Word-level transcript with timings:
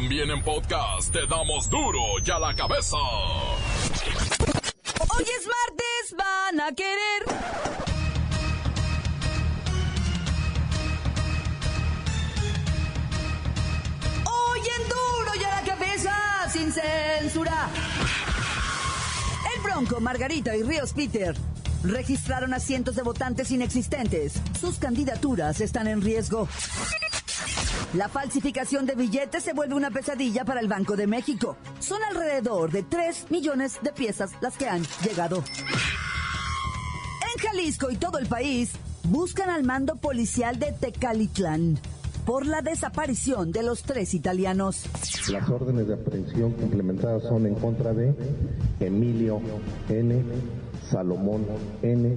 También 0.00 0.30
en 0.30 0.40
podcast 0.44 1.12
te 1.12 1.26
damos 1.26 1.68
duro 1.68 1.98
y 2.24 2.30
a 2.30 2.38
la 2.38 2.54
cabeza. 2.54 2.96
Hoy 5.08 5.24
es 5.24 5.48
martes, 5.48 6.14
van 6.16 6.60
a 6.60 6.72
querer. 6.72 7.24
Hoy 14.24 14.60
en 14.60 14.88
duro 14.88 15.32
y 15.34 15.42
a 15.42 15.50
la 15.50 15.62
cabeza, 15.64 16.48
sin 16.52 16.70
censura. 16.72 17.68
El 19.56 19.62
Bronco, 19.62 19.98
Margarita 20.00 20.54
y 20.54 20.62
Ríos 20.62 20.92
Peter 20.92 21.34
registraron 21.82 22.54
a 22.54 22.60
cientos 22.60 22.94
de 22.94 23.02
votantes 23.02 23.50
inexistentes. 23.50 24.34
Sus 24.60 24.76
candidaturas 24.76 25.60
están 25.60 25.88
en 25.88 26.02
riesgo. 26.02 26.48
La 27.94 28.08
falsificación 28.10 28.84
de 28.84 28.94
billetes 28.94 29.42
se 29.42 29.54
vuelve 29.54 29.74
una 29.74 29.90
pesadilla 29.90 30.44
para 30.44 30.60
el 30.60 30.68
Banco 30.68 30.94
de 30.94 31.06
México. 31.06 31.56
Son 31.80 31.98
alrededor 32.02 32.70
de 32.70 32.82
3 32.82 33.30
millones 33.30 33.78
de 33.82 33.92
piezas 33.92 34.32
las 34.42 34.58
que 34.58 34.68
han 34.68 34.82
llegado. 35.02 35.42
En 37.34 37.42
Jalisco 37.42 37.90
y 37.90 37.96
todo 37.96 38.18
el 38.18 38.26
país 38.26 38.72
buscan 39.04 39.48
al 39.48 39.64
mando 39.64 39.96
policial 39.96 40.58
de 40.58 40.72
Tecalitlán 40.72 41.78
por 42.26 42.46
la 42.46 42.60
desaparición 42.60 43.52
de 43.52 43.62
los 43.62 43.84
tres 43.84 44.12
italianos. 44.12 44.84
Las 45.32 45.48
órdenes 45.48 45.88
de 45.88 45.94
aprehensión 45.94 46.54
implementadas 46.60 47.22
son 47.22 47.46
en 47.46 47.54
contra 47.54 47.94
de 47.94 48.14
Emilio 48.80 49.40
N., 49.88 50.22
Salomón 50.90 51.46
N., 51.80 52.16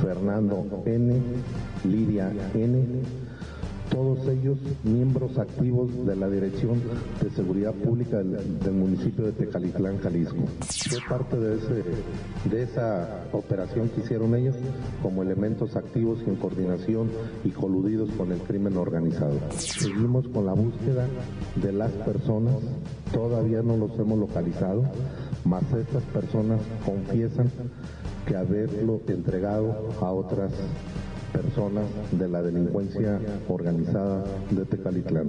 Fernando 0.00 0.82
N., 0.86 1.20
Lidia 1.84 2.32
N., 2.54 3.02
todos 3.90 4.26
ellos 4.28 4.58
miembros 4.84 5.36
activos 5.38 5.90
de 6.06 6.16
la 6.16 6.28
Dirección 6.28 6.80
de 7.20 7.30
Seguridad 7.30 7.74
Pública 7.74 8.18
del, 8.18 8.72
municipio 8.72 9.24
de 9.24 9.32
Tecalitlán, 9.32 9.98
Jalisco. 9.98 10.36
Fue 10.88 10.98
parte 11.08 11.36
de, 11.36 11.56
ese, 11.56 11.84
de 12.48 12.62
esa 12.62 13.24
operación 13.32 13.88
que 13.88 14.00
hicieron 14.00 14.34
ellos 14.34 14.54
como 15.02 15.22
elementos 15.22 15.76
activos 15.76 16.20
en 16.26 16.36
coordinación 16.36 17.10
y 17.44 17.50
coludidos 17.50 18.10
con 18.12 18.32
el 18.32 18.38
crimen 18.38 18.76
organizado. 18.76 19.38
Seguimos 19.58 20.26
con 20.28 20.46
la 20.46 20.54
búsqueda 20.54 21.06
de 21.56 21.72
las 21.72 21.90
personas, 21.90 22.54
todavía 23.12 23.62
no 23.62 23.76
los 23.76 23.98
hemos 23.98 24.18
localizado, 24.18 24.84
mas 25.44 25.64
estas 25.72 26.04
personas 26.04 26.60
confiesan 26.84 27.50
que 28.26 28.36
haberlo 28.36 29.00
entregado 29.08 29.74
a 30.00 30.12
otras 30.12 30.52
personas 30.52 31.09
de 32.12 32.28
la 32.28 32.42
delincuencia 32.42 33.20
organizada 33.48 34.24
de 34.50 34.64
Tecalitlán. 34.64 35.28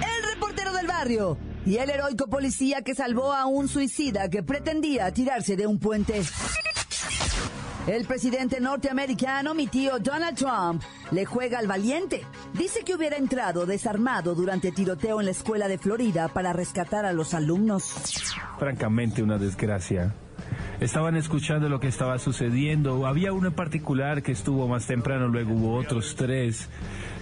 El 0.00 0.30
reportero 0.34 0.72
del 0.72 0.86
barrio 0.86 1.36
y 1.66 1.76
el 1.76 1.90
heroico 1.90 2.28
policía 2.28 2.82
que 2.82 2.94
salvó 2.94 3.32
a 3.32 3.46
un 3.46 3.68
suicida 3.68 4.28
que 4.28 4.42
pretendía 4.42 5.12
tirarse 5.12 5.56
de 5.56 5.66
un 5.66 5.78
puente. 5.78 6.22
El 7.86 8.04
presidente 8.04 8.60
norteamericano, 8.60 9.54
mi 9.54 9.66
tío 9.66 9.98
Donald 9.98 10.36
Trump, 10.36 10.82
le 11.10 11.24
juega 11.24 11.58
al 11.58 11.66
valiente. 11.66 12.22
Dice 12.54 12.84
que 12.84 12.94
hubiera 12.94 13.16
entrado 13.16 13.66
desarmado 13.66 14.34
durante 14.34 14.70
tiroteo 14.70 15.18
en 15.18 15.26
la 15.26 15.32
escuela 15.32 15.66
de 15.66 15.78
Florida 15.78 16.28
para 16.28 16.52
rescatar 16.52 17.04
a 17.04 17.12
los 17.12 17.34
alumnos. 17.34 17.82
Francamente, 18.58 19.22
una 19.22 19.36
desgracia 19.36 20.14
estaban 20.84 21.16
escuchando 21.16 21.68
lo 21.68 21.80
que 21.80 21.88
estaba 21.88 22.18
sucediendo. 22.18 23.06
Había 23.06 23.32
uno 23.32 23.48
en 23.48 23.54
particular 23.54 24.22
que 24.22 24.32
estuvo 24.32 24.66
más 24.68 24.86
temprano, 24.86 25.28
luego 25.28 25.54
hubo 25.54 25.76
otros 25.76 26.16
tres 26.16 26.68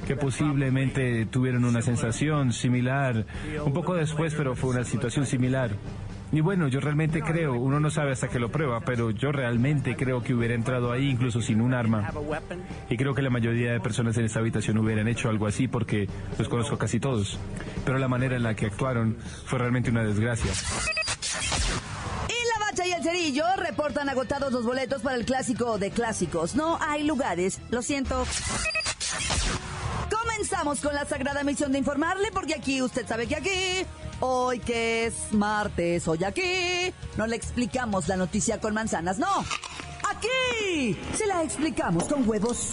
que 0.07 0.17
posiblemente 0.17 1.27
tuvieron 1.27 1.65
una 1.65 1.83
sensación 1.83 2.53
similar, 2.53 3.27
un 3.65 3.73
poco 3.73 3.95
después, 3.95 4.35
pero 4.35 4.57
fue 4.57 4.71
una 4.71 4.85
situación 4.85 5.27
similar. 5.27 5.73
Y 6.33 6.41
bueno, 6.41 6.69
yo 6.69 6.79
realmente 6.81 7.23
creo, 7.23 7.55
uno 7.55 7.81
no 7.81 7.91
sabe 7.91 8.13
hasta 8.13 8.29
que 8.29 8.39
lo 8.39 8.51
prueba, 8.51 8.81
pero 8.81 9.11
yo 9.11 9.33
realmente 9.33 9.97
creo 9.97 10.23
que 10.23 10.33
hubiera 10.33 10.55
entrado 10.55 10.93
ahí 10.93 11.11
incluso 11.11 11.41
sin 11.41 11.61
un 11.61 11.75
arma. 11.75 12.09
Y 12.89 12.97
creo 12.97 13.15
que 13.15 13.23
la 13.23 13.31
mayoría 13.31 13.73
de 13.73 13.81
personas 13.81 14.17
en 14.17 14.27
esta 14.27 14.39
habitación 14.39 14.79
hubieran 14.79 15.09
hecho 15.09 15.29
algo 15.29 15.47
así 15.47 15.67
porque 15.67 16.09
los 16.39 16.49
conozco 16.49 16.79
casi 16.79 17.01
todos. 17.01 17.39
Pero 17.85 17.99
la 17.99 18.07
manera 18.07 18.37
en 18.37 18.45
la 18.45 18.55
que 18.55 18.67
actuaron 18.67 19.17
fue 19.45 19.59
realmente 19.59 19.91
una 19.91 20.05
desgracia. 20.05 20.53
Cerillo 23.03 23.45
reportan 23.57 24.09
agotados 24.09 24.53
los 24.53 24.65
boletos 24.65 25.03
para 25.03 25.17
el 25.17 25.25
clásico 25.25 25.79
de 25.79 25.91
clásicos. 25.91 26.55
No 26.55 26.79
hay 26.81 27.05
lugares, 27.05 27.61
lo 27.71 27.83
siento. 27.83 28.25
Comenzamos 30.11 30.81
con 30.81 30.95
la 30.95 31.05
sagrada 31.05 31.43
misión 31.45 31.73
de 31.73 31.79
informarle, 31.79 32.31
porque 32.33 32.55
aquí 32.55 32.83
usted 32.83 33.07
sabe 33.07 33.27
que 33.27 33.37
aquí, 33.37 33.87
hoy 34.21 34.59
que 34.59 35.07
es 35.07 35.15
martes, 35.33 36.07
hoy 36.09 36.25
aquí, 36.25 36.93
no 37.17 37.27
le 37.27 37.37
explicamos 37.37 38.09
la 38.09 38.17
noticia 38.17 38.61
con 38.61 38.75
manzanas, 38.75 39.19
no. 39.19 39.45
Aquí 40.09 40.99
se 41.15 41.27
la 41.27 41.43
explicamos 41.43 42.05
con 42.05 42.29
huevos. 42.29 42.73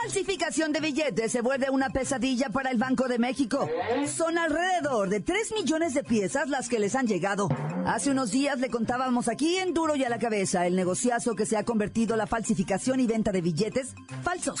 Falsificación 0.00 0.72
de 0.72 0.80
billetes 0.80 1.32
se 1.32 1.40
vuelve 1.40 1.70
una 1.70 1.90
pesadilla 1.90 2.48
para 2.50 2.70
el 2.70 2.78
Banco 2.78 3.08
de 3.08 3.18
México. 3.18 3.68
Son 4.06 4.36
alrededor 4.38 5.08
de 5.08 5.20
3 5.20 5.52
millones 5.52 5.94
de 5.94 6.04
piezas 6.04 6.48
las 6.48 6.68
que 6.68 6.78
les 6.78 6.94
han 6.94 7.06
llegado. 7.06 7.48
Hace 7.86 8.10
unos 8.10 8.30
días 8.30 8.58
le 8.58 8.68
contábamos 8.68 9.28
aquí 9.28 9.56
en 9.56 9.74
Duro 9.74 9.96
y 9.96 10.04
a 10.04 10.08
la 10.08 10.18
Cabeza 10.18 10.66
el 10.66 10.76
negociazo 10.76 11.34
que 11.34 11.46
se 11.46 11.56
ha 11.56 11.64
convertido 11.64 12.16
la 12.16 12.26
falsificación 12.26 13.00
y 13.00 13.06
venta 13.06 13.32
de 13.32 13.40
billetes 13.40 13.94
falsos. 14.22 14.60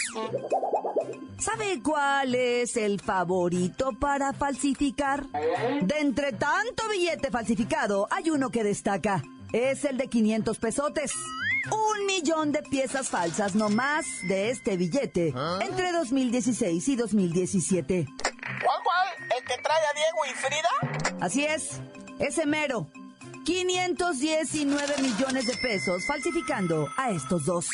¿Sabe 1.38 1.82
cuál 1.82 2.34
es 2.34 2.76
el 2.76 3.00
favorito 3.00 3.92
para 3.98 4.32
falsificar? 4.32 5.26
De 5.82 5.98
entre 6.00 6.32
tanto 6.32 6.88
billete 6.90 7.30
falsificado, 7.30 8.08
hay 8.10 8.30
uno 8.30 8.50
que 8.50 8.64
destaca. 8.64 9.22
Es 9.52 9.84
el 9.84 9.96
de 9.96 10.08
500 10.08 10.58
pesotes. 10.58 11.12
Un 11.70 12.06
millón 12.06 12.52
de 12.52 12.62
piezas 12.62 13.08
falsas 13.08 13.54
no 13.54 13.68
más 13.68 14.06
de 14.28 14.50
este 14.50 14.76
billete 14.76 15.34
entre 15.60 15.92
2016 15.92 16.88
y 16.88 16.96
2017. 16.96 18.06
¿Cuál, 18.06 18.78
cuál? 18.84 19.08
¿El 19.36 19.44
que 19.44 19.62
trae 19.62 19.78
a 19.78 19.92
Diego 19.94 20.24
y 20.30 20.34
Frida? 20.34 21.18
Así 21.20 21.44
es, 21.44 21.80
ese 22.18 22.46
mero. 22.46 22.88
519 23.44 24.94
millones 25.02 25.46
de 25.46 25.56
pesos 25.56 26.04
falsificando 26.04 26.88
a 26.96 27.10
estos 27.10 27.44
dos. 27.44 27.68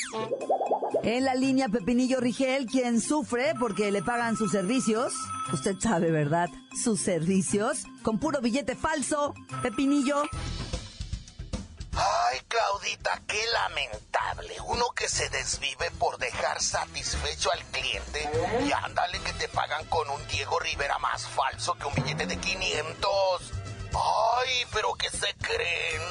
En 1.02 1.24
la 1.24 1.34
línea 1.34 1.68
Pepinillo 1.68 2.20
Rigel, 2.20 2.66
quien 2.66 3.00
sufre 3.00 3.54
porque 3.58 3.90
le 3.90 4.02
pagan 4.02 4.36
sus 4.36 4.52
servicios. 4.52 5.14
Usted 5.50 5.76
sabe, 5.80 6.10
¿verdad? 6.10 6.50
Sus 6.84 7.00
servicios. 7.00 7.84
Con 8.02 8.18
puro 8.18 8.40
billete 8.42 8.76
falso. 8.76 9.34
Pepinillo. 9.62 10.22
Claudita, 12.52 13.22
qué 13.26 13.42
lamentable. 13.50 14.54
Uno 14.66 14.90
que 14.94 15.08
se 15.08 15.26
desvive 15.30 15.90
por 15.92 16.18
dejar 16.18 16.60
satisfecho 16.60 17.50
al 17.50 17.64
cliente 17.64 18.28
y 18.66 18.70
ándale 18.72 19.18
que 19.20 19.32
te 19.32 19.48
pagan 19.48 19.86
con 19.86 20.06
un 20.10 20.26
Diego 20.26 20.58
Rivera 20.60 20.98
más 20.98 21.26
falso 21.26 21.72
que 21.78 21.86
un 21.86 21.94
billete 21.94 22.26
de 22.26 22.36
500. 22.36 23.52
Ay, 23.94 24.66
pero 24.70 24.92
¿qué 24.96 25.08
se 25.08 25.32
creen? 25.40 26.02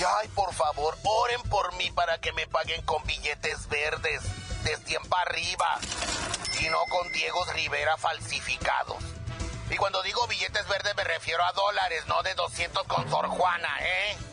Y 0.00 0.04
ay, 0.04 0.28
por 0.34 0.52
favor, 0.52 0.98
oren 1.04 1.42
por 1.42 1.72
mí 1.76 1.88
para 1.92 2.18
que 2.18 2.32
me 2.32 2.48
paguen 2.48 2.82
con 2.82 3.02
billetes 3.04 3.68
verdes, 3.68 4.20
de 4.64 4.76
tiempo 4.78 5.16
arriba, 5.18 5.78
y 6.60 6.68
no 6.68 6.80
con 6.86 7.10
Diego 7.12 7.44
Rivera 7.52 7.96
falsificados. 7.96 8.96
Y 9.70 9.76
cuando 9.76 10.02
digo 10.02 10.26
billetes 10.26 10.66
verdes 10.66 10.96
me 10.96 11.04
refiero 11.04 11.44
a 11.44 11.52
dólares, 11.52 12.04
no 12.08 12.22
de 12.24 12.34
200 12.34 12.86
con 12.88 13.08
Sor 13.08 13.28
Juana, 13.28 13.78
¿eh? 13.80 14.31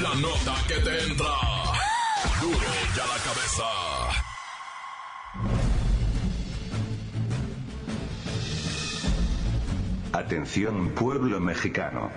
La 0.00 0.14
nota 0.14 0.54
que 0.66 0.74
te 0.76 1.04
entra. 1.04 1.26
Duro 2.40 2.58
ya 2.96 3.06
la 3.06 3.18
cabeza. 3.26 3.64
Atención 10.14 10.92
pueblo 10.94 11.40
mexicano. 11.40 12.10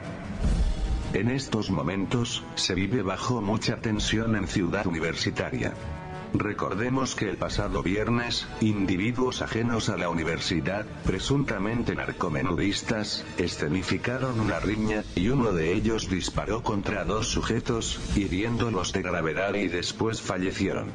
En 1.11 1.29
estos 1.29 1.69
momentos, 1.69 2.43
se 2.55 2.75
vive 2.75 3.01
bajo 3.01 3.41
mucha 3.41 3.75
tensión 3.75 4.37
en 4.37 4.47
Ciudad 4.47 4.87
Universitaria. 4.87 5.73
Recordemos 6.37 7.15
que 7.15 7.29
el 7.29 7.37
pasado 7.37 7.81
viernes, 7.81 8.45
individuos 8.59 9.41
ajenos 9.41 9.87
a 9.87 9.95
la 9.95 10.09
universidad, 10.09 10.85
presuntamente 11.05 11.95
narcomenudistas, 11.95 13.23
escenificaron 13.37 14.39
una 14.39 14.59
riña, 14.59 15.03
y 15.15 15.29
uno 15.29 15.53
de 15.53 15.73
ellos 15.73 16.09
disparó 16.09 16.61
contra 16.61 17.05
dos 17.05 17.29
sujetos, 17.29 17.99
hiriéndolos 18.17 18.91
de 18.91 19.01
gravedad 19.01 19.53
y 19.55 19.69
después 19.69 20.21
fallecieron. 20.21 20.91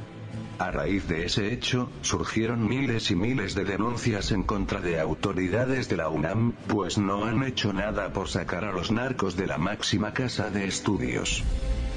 A 0.58 0.70
raíz 0.70 1.08
de 1.08 1.24
ese 1.24 1.54
hecho, 1.54 1.90
surgieron 2.02 2.68
miles 2.68 3.10
y 3.10 3.16
miles 3.16 3.54
de 3.54 3.64
denuncias 3.64 4.32
en 4.32 4.42
contra 4.42 4.82
de 4.82 5.00
autoridades 5.00 5.88
de 5.88 5.96
la 5.96 6.10
UNAM, 6.10 6.52
pues 6.68 6.98
no 6.98 7.24
han 7.24 7.42
hecho 7.44 7.72
nada 7.72 8.12
por 8.12 8.28
sacar 8.28 8.66
a 8.66 8.72
los 8.72 8.90
narcos 8.90 9.36
de 9.36 9.46
la 9.46 9.56
máxima 9.56 10.12
casa 10.12 10.50
de 10.50 10.66
estudios. 10.66 11.42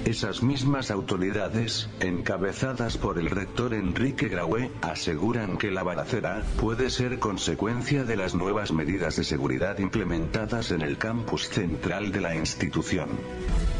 Esas 0.06 0.44
mismas 0.44 0.92
autoridades, 0.92 1.90
encabezadas 2.02 2.98
por 2.98 3.18
el 3.20 3.30
rector 3.30 3.74
Enrique 3.74 4.28
Graue, 4.28 4.70
aseguran 4.82 5.58
que 5.58 5.72
la 5.72 5.82
balacera 5.84 6.44
puede 6.60 6.90
ser 6.90 7.20
consecuencia 7.20 8.04
de 8.04 8.18
las 8.18 8.36
nuevas 8.36 8.74
medidas 8.74 9.16
de 9.16 9.24
seguridad 9.24 9.80
implementadas 9.80 10.72
en 10.72 10.82
el 10.82 10.98
campus 10.98 11.48
central 11.48 12.12
de 12.12 12.20
la 12.20 12.36
institución. 12.36 13.08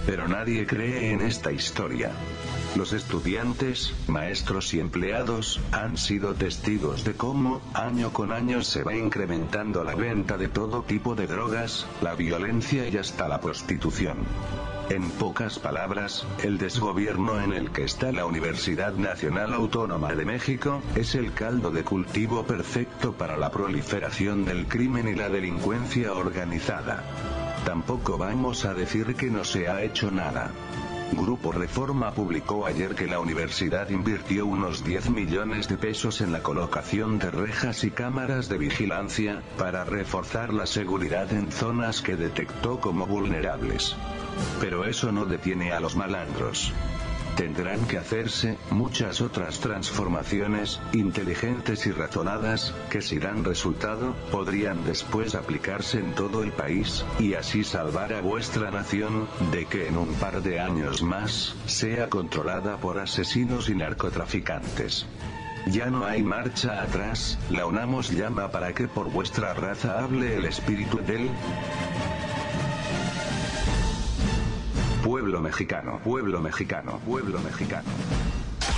Pero 0.06 0.30
nadie 0.30 0.66
cree 0.66 1.12
en 1.12 1.20
esta 1.20 1.52
historia. 1.52 2.12
Los 2.78 2.94
estudiantes, 2.94 3.94
maestros 4.08 4.74
y 4.74 4.80
empleados 4.80 5.60
han 5.74 5.98
sido 5.98 6.36
testigos 6.36 7.04
de 7.04 7.16
cómo, 7.16 7.62
año 7.74 8.14
con 8.14 8.32
año, 8.32 8.64
se 8.64 8.84
va 8.84 8.96
incrementando 8.96 9.84
la 9.84 9.94
venta 9.94 10.38
de 10.38 10.48
todo 10.48 10.84
tipo 10.84 11.16
de 11.16 11.28
drogas, 11.28 11.86
la 12.02 12.16
violencia 12.16 12.88
y 12.88 12.96
hasta 12.96 13.28
la 13.28 13.42
prostitución. 13.42 14.20
En 14.90 15.10
pocas 15.12 15.60
palabras, 15.60 16.26
el 16.44 16.58
desgobierno 16.58 17.42
en 17.42 17.54
el 17.54 17.72
que 17.72 17.84
está 17.84 18.12
la 18.12 18.26
Universidad 18.26 18.94
Nacional 18.94 19.54
Autónoma 19.54 20.14
de 20.14 20.26
México, 20.26 20.82
es 20.96 21.16
el 21.16 21.34
caldo 21.34 21.72
de 21.72 21.84
cultivo 21.84 22.44
perfecto 22.44 23.14
para 23.14 23.38
la 23.38 23.50
proliferación 23.50 24.44
del 24.44 24.68
crimen 24.68 25.08
y 25.08 25.16
la 25.16 25.30
delincuencia 25.30 26.14
organizada. 26.14 27.02
Tampoco 27.66 28.18
vamos 28.18 28.66
a 28.66 28.74
decir 28.74 29.16
que 29.16 29.32
no 29.32 29.46
se 29.46 29.70
ha 29.70 29.82
hecho 29.84 30.12
nada. 30.12 30.52
Grupo 31.14 31.52
Reforma 31.52 32.12
publicó 32.12 32.66
ayer 32.66 32.96
que 32.96 33.08
la 33.08 33.20
universidad 33.20 33.90
invirtió 33.90 34.46
unos 34.46 34.84
10 34.84 35.12
millones 35.12 35.70
de 35.70 35.78
pesos 35.78 36.22
en 36.22 36.32
la 36.32 36.44
colocación 36.44 37.20
de 37.20 37.32
rejas 37.32 37.84
y 37.84 37.92
cámaras 37.92 38.50
de 38.50 38.58
vigilancia, 38.58 39.42
para 39.58 39.86
reforzar 39.86 40.54
la 40.54 40.66
seguridad 40.66 41.32
en 41.32 41.52
zonas 41.52 42.02
que 42.02 42.16
detectó 42.16 42.80
como 42.80 43.06
vulnerables. 43.06 43.96
Pero 44.60 44.86
eso 44.86 45.12
no 45.12 45.26
detiene 45.26 45.72
a 45.72 45.80
los 45.80 45.96
malandros. 45.96 46.74
Tendrán 47.36 47.88
que 47.88 47.98
hacerse 47.98 48.60
muchas 48.70 49.20
otras 49.20 49.60
transformaciones, 49.60 50.80
inteligentes 50.94 51.88
y 51.88 51.92
razonadas, 51.92 52.76
que 52.92 53.02
si 53.02 53.18
dan 53.18 53.44
resultado, 53.44 54.14
podrían 54.32 54.86
después 54.86 55.34
aplicarse 55.34 55.98
en 55.98 56.14
todo 56.14 56.44
el 56.44 56.52
país, 56.52 57.04
y 57.20 57.34
así 57.34 57.64
salvar 57.64 58.14
a 58.14 58.22
vuestra 58.22 58.70
nación, 58.70 59.28
de 59.52 59.66
que 59.66 59.88
en 59.88 59.98
un 59.98 60.14
par 60.14 60.44
de 60.44 60.60
años 60.60 61.02
más, 61.02 61.56
sea 61.66 62.08
controlada 62.08 62.78
por 62.78 63.00
asesinos 63.00 63.68
y 63.68 63.76
narcotraficantes. 63.76 65.08
Ya 65.66 65.88
no 65.90 66.06
hay 66.06 66.22
marcha 66.22 66.84
atrás, 66.84 67.40
la 67.50 67.66
UNAMOS 67.66 68.12
llama 68.12 68.52
para 68.52 68.74
que 68.74 68.88
por 68.88 69.10
vuestra 69.10 69.54
raza 69.54 70.04
hable 70.04 70.36
el 70.36 70.46
espíritu 70.46 71.00
del 71.00 71.30
pueblo 75.24 75.40
mexicano, 75.40 76.02
pueblo 76.04 76.42
mexicano, 76.42 77.00
pueblo 77.06 77.40
mexicano. 77.40 77.88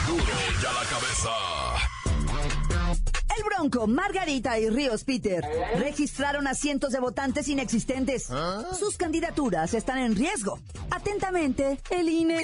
Duro 0.05 0.23
ya 0.61 0.71
la 0.73 0.83
cabeza. 0.91 1.29
El 3.35 3.43
Bronco, 3.43 3.87
Margarita 3.87 4.59
y 4.59 4.69
Ríos 4.69 5.03
Peter 5.05 5.43
registraron 5.79 6.45
a 6.45 6.53
cientos 6.53 6.91
de 6.91 6.99
votantes 6.99 7.47
inexistentes. 7.47 8.29
Sus 8.77 8.95
candidaturas 8.95 9.73
están 9.73 9.97
en 9.97 10.15
riesgo. 10.15 10.59
Atentamente, 10.91 11.79
el 11.89 12.09
INE. 12.09 12.43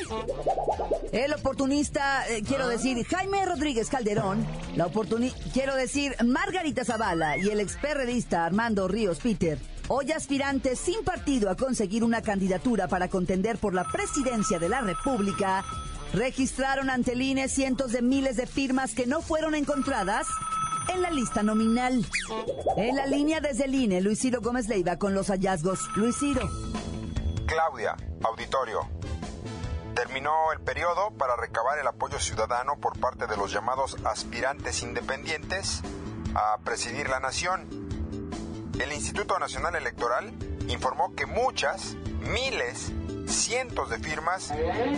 El 1.12 1.34
oportunista, 1.34 2.28
eh, 2.28 2.42
quiero 2.42 2.68
decir, 2.68 3.06
Jaime 3.06 3.46
Rodríguez 3.46 3.88
Calderón, 3.90 4.48
la 4.76 4.88
oportuni 4.88 5.30
quiero 5.54 5.76
decir, 5.76 6.16
Margarita 6.26 6.84
Zavala 6.84 7.38
y 7.38 7.50
el 7.50 7.60
experredista 7.60 8.46
Armando 8.48 8.88
Ríos 8.88 9.20
Peter, 9.20 9.60
hoy 9.94 10.14
aspirantes 10.14 10.80
sin 10.80 11.04
partido 11.04 11.50
a 11.50 11.58
conseguir 11.58 12.06
una 12.06 12.22
candidatura 12.22 12.88
para 12.88 13.10
contender 13.10 13.58
por 13.58 13.74
la 13.74 13.84
presidencia 13.84 14.58
de 14.58 14.70
la 14.70 14.80
República, 14.80 15.66
registraron 16.14 16.90
ante 16.90 17.12
el 17.12 17.22
INE 17.22 17.50
cientos 17.50 17.92
de 17.92 18.02
miles 18.02 18.38
de 18.38 18.48
firmas 18.48 18.96
que 18.96 19.06
no 19.06 19.22
fueron 19.22 19.54
encontradas 19.54 20.28
en 20.94 21.02
la 21.02 21.12
lista 21.12 21.44
nominal. 21.44 22.06
En 22.78 22.96
la 22.96 23.06
línea 23.06 23.42
desde 23.42 23.66
el 23.66 23.76
INE, 23.76 24.02
Gómez 24.42 24.70
Leiva 24.70 24.96
con 24.96 25.14
los 25.14 25.28
hallazgos. 25.28 25.82
Luis 25.98 26.16
Ciro. 26.18 26.50
Claudia, 27.46 27.98
auditorio. 28.24 28.88
Terminó 29.94 30.54
el 30.54 30.62
periodo 30.62 31.12
para 31.18 31.36
recabar 31.36 31.78
el 31.80 31.88
apoyo 31.88 32.18
ciudadano 32.18 32.78
por 32.80 32.98
parte 32.98 33.28
de 33.28 33.36
los 33.36 33.52
llamados 33.52 33.98
aspirantes 34.06 34.84
independientes 34.84 35.82
a 36.34 36.60
presidir 36.64 37.10
la 37.10 37.20
nación. 37.20 37.91
El 38.82 38.94
Instituto 38.94 39.38
Nacional 39.38 39.76
Electoral 39.76 40.34
informó 40.68 41.14
que 41.14 41.28
muchas, 41.28 41.96
miles, 42.34 42.92
cientos 43.28 43.92
de 43.92 44.00
firmas 44.00 44.52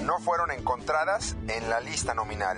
no 0.03 0.19
fueron 0.19 0.51
encontradas 0.51 1.35
en 1.49 1.69
la 1.69 1.81
lista 1.81 2.13
nominal. 2.13 2.57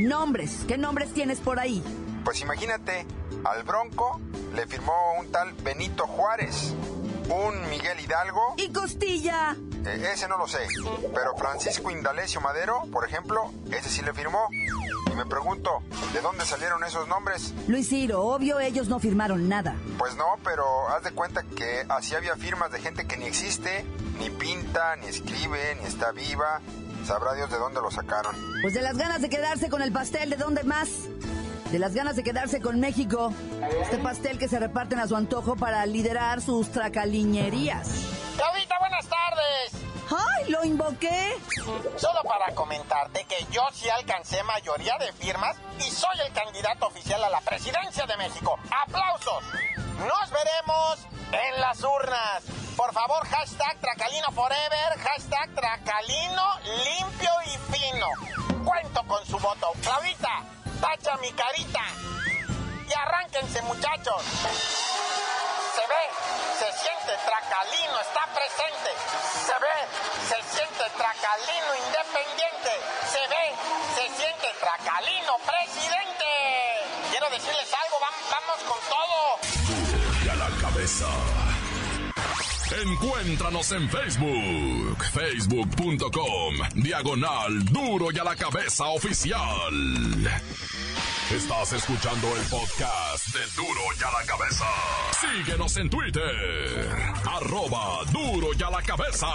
Nombres, 0.00 0.66
¿qué 0.68 0.76
nombres 0.76 1.14
tienes 1.14 1.40
por 1.40 1.58
ahí? 1.58 1.82
Pues 2.26 2.42
imagínate, 2.42 3.06
al 3.44 3.62
Bronco 3.62 4.20
le 4.54 4.66
firmó 4.66 4.92
un 5.18 5.32
tal 5.32 5.54
Benito 5.54 6.06
Juárez, 6.06 6.74
un 7.28 7.68
Miguel 7.70 7.98
Hidalgo, 8.00 8.54
Y 8.56 8.72
Costilla. 8.72 9.56
eh, 9.84 10.10
ese 10.12 10.28
no 10.28 10.38
lo 10.38 10.46
sé, 10.46 10.58
pero 11.14 11.36
Francisco 11.36 11.90
Indalecio 11.90 12.40
Madero, 12.40 12.82
por 12.92 13.04
ejemplo, 13.06 13.52
ese 13.70 13.88
sí 13.88 14.02
le 14.02 14.12
firmó. 14.12 14.48
Y 15.10 15.14
me 15.14 15.24
pregunto, 15.26 15.82
¿de 16.12 16.20
dónde 16.20 16.44
salieron 16.44 16.82
esos 16.84 17.08
nombres? 17.08 17.54
Luis 17.68 17.88
Ciro, 17.88 18.22
obvio 18.22 18.58
ellos 18.60 18.88
no 18.88 18.98
firmaron 18.98 19.48
nada. 19.48 19.74
Pues 19.98 20.14
no, 20.16 20.24
pero 20.44 20.88
haz 20.88 21.02
de 21.04 21.12
cuenta 21.12 21.42
que 21.42 21.86
así 21.88 22.14
había 22.14 22.36
firmas 22.36 22.70
de 22.72 22.80
gente 22.80 23.06
que 23.06 23.16
ni 23.16 23.26
existe, 23.26 23.84
ni 24.18 24.30
pinta, 24.30 24.96
ni 24.96 25.06
escribe, 25.06 25.76
ni 25.80 25.86
está 25.86 26.12
viva. 26.12 26.60
Sabrá 27.06 27.34
Dios 27.34 27.48
de 27.50 27.56
dónde 27.58 27.80
lo 27.80 27.90
sacaron. 27.90 28.34
Pues 28.62 28.74
de 28.74 28.82
las 28.82 28.96
ganas 28.98 29.22
de 29.22 29.28
quedarse 29.28 29.68
con 29.70 29.80
el 29.80 29.92
pastel, 29.92 30.28
¿de 30.30 30.36
dónde 30.36 30.64
más? 30.64 30.88
De 31.70 31.78
las 31.80 31.94
ganas 31.94 32.16
de 32.16 32.22
quedarse 32.22 32.60
con 32.60 32.78
México. 32.80 33.32
Este 33.82 33.98
pastel 33.98 34.38
que 34.38 34.48
se 34.48 34.58
reparten 34.58 35.00
a 35.00 35.08
su 35.08 35.16
antojo 35.16 35.56
para 35.56 35.84
liderar 35.84 36.40
sus 36.40 36.70
tracaliñerías. 36.70 37.88
Claudita, 38.36 38.78
buenas 38.78 39.06
tardes. 39.06 39.86
¡Ay, 40.10 40.50
lo 40.50 40.64
invoqué! 40.64 41.34
Solo 41.96 42.22
para 42.22 42.54
comentarte 42.54 43.24
que 43.24 43.44
yo 43.50 43.62
sí 43.72 43.88
alcancé 43.90 44.42
mayoría 44.44 44.96
de 44.98 45.12
firmas 45.12 45.56
y 45.78 45.90
soy 45.90 46.16
el 46.24 46.32
candidato 46.32 46.86
oficial 46.86 47.22
a 47.24 47.30
la 47.30 47.40
presidencia 47.40 48.06
de 48.06 48.16
México. 48.16 48.56
¡Aplausos! 48.86 49.42
Nos 49.98 50.30
veremos 50.30 51.08
en 51.32 51.60
las 51.60 51.82
urnas. 51.82 52.44
Por 52.76 52.92
favor, 52.92 53.26
hashtag 53.26 53.80
Tracalino 53.80 54.30
Forever, 54.32 54.98
hashtag 54.98 55.50
Tracalino 55.54 56.44
limpio 56.64 57.30
y 57.46 57.74
fino. 57.74 58.06
Cuento 58.64 59.02
con 59.08 59.26
su 59.26 59.38
voto. 59.38 59.72
Claudita, 59.82 60.44
tacha 60.80 61.16
mi 61.18 61.32
carita. 61.32 61.82
Y 62.88 62.92
arránquense, 62.92 63.62
muchachos. 63.62 64.22
Se 65.74 65.82
ve, 65.82 66.04
se 66.58 66.72
siente 66.78 67.12
Tracalino, 67.24 68.00
está 68.00 68.26
presente. 68.34 68.90
Se 69.46 69.52
ve, 69.64 69.76
se 70.28 70.56
siente 70.56 70.84
Tracalino 70.96 71.70
independiente. 71.86 72.72
Se 73.10 73.22
ve, 73.28 73.44
se 73.94 74.04
siente 74.16 74.54
Tracalino 74.60 75.36
presidente. 75.38 76.26
Quiero 77.10 77.30
decirles 77.30 77.68
algo, 77.74 77.98
vamos 78.30 78.58
con 78.68 78.78
todo. 78.88 79.38
Y 80.24 80.28
a 80.28 80.34
la 80.34 80.48
cabeza. 80.60 81.45
Encuéntranos 82.82 83.72
en 83.72 83.88
Facebook, 83.88 85.02
facebook.com, 85.12 86.54
diagonal 86.74 87.64
duro 87.64 88.08
y 88.12 88.18
a 88.18 88.24
la 88.24 88.36
cabeza 88.36 88.84
oficial. 88.88 89.72
Estás 91.34 91.72
escuchando 91.72 92.28
el 92.36 92.42
podcast 92.48 93.28
de 93.28 93.40
Duro 93.56 93.80
y 93.98 94.02
a 94.02 94.10
la 94.10 94.26
cabeza. 94.26 94.64
Síguenos 95.20 95.76
en 95.78 95.88
Twitter, 95.88 96.88
arroba 97.24 98.04
duro 98.12 98.48
y 98.58 98.62
a 98.62 98.70
la 98.70 98.82
cabeza. 98.82 99.28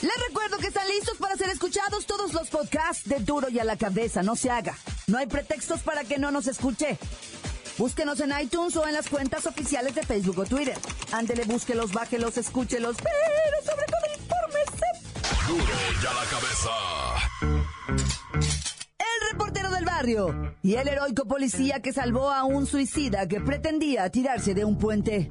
Les 0.00 0.26
recuerdo 0.28 0.58
que 0.58 0.68
están 0.68 0.88
listos 0.88 1.18
para 1.18 1.36
ser 1.36 1.50
escuchados 1.50 2.06
todos 2.06 2.32
los 2.32 2.48
podcasts 2.48 3.08
de 3.08 3.18
Duro 3.18 3.48
y 3.50 3.58
a 3.58 3.64
la 3.64 3.76
cabeza. 3.76 4.22
No 4.22 4.36
se 4.36 4.48
haga. 4.48 4.78
No 5.08 5.18
hay 5.18 5.26
pretextos 5.26 5.80
para 5.80 6.04
que 6.04 6.18
no 6.18 6.30
nos 6.30 6.46
escuche. 6.46 6.98
Búsquenos 7.78 8.18
en 8.18 8.32
iTunes 8.42 8.74
o 8.76 8.88
en 8.88 8.94
las 8.94 9.08
cuentas 9.08 9.46
oficiales 9.46 9.94
de 9.94 10.02
Facebook 10.02 10.40
o 10.40 10.44
Twitter. 10.44 10.76
Ándele, 11.12 11.44
búsquelos, 11.44 11.92
bájelos, 11.92 12.36
escúchelos, 12.36 12.96
pero 12.96 13.62
sobre 13.64 13.86
todo 13.86 14.00
infórmese. 14.18 14.86
Duro 15.46 15.64
y 16.02 16.06
a 16.06 16.12
la 16.12 16.24
cabeza. 16.28 16.70
El 18.98 19.30
reportero 19.30 19.70
del 19.70 19.84
barrio 19.84 20.56
y 20.60 20.74
el 20.74 20.88
heroico 20.88 21.26
policía 21.26 21.80
que 21.80 21.92
salvó 21.92 22.32
a 22.32 22.42
un 22.42 22.66
suicida 22.66 23.28
que 23.28 23.40
pretendía 23.40 24.10
tirarse 24.10 24.54
de 24.54 24.64
un 24.64 24.76
puente. 24.76 25.30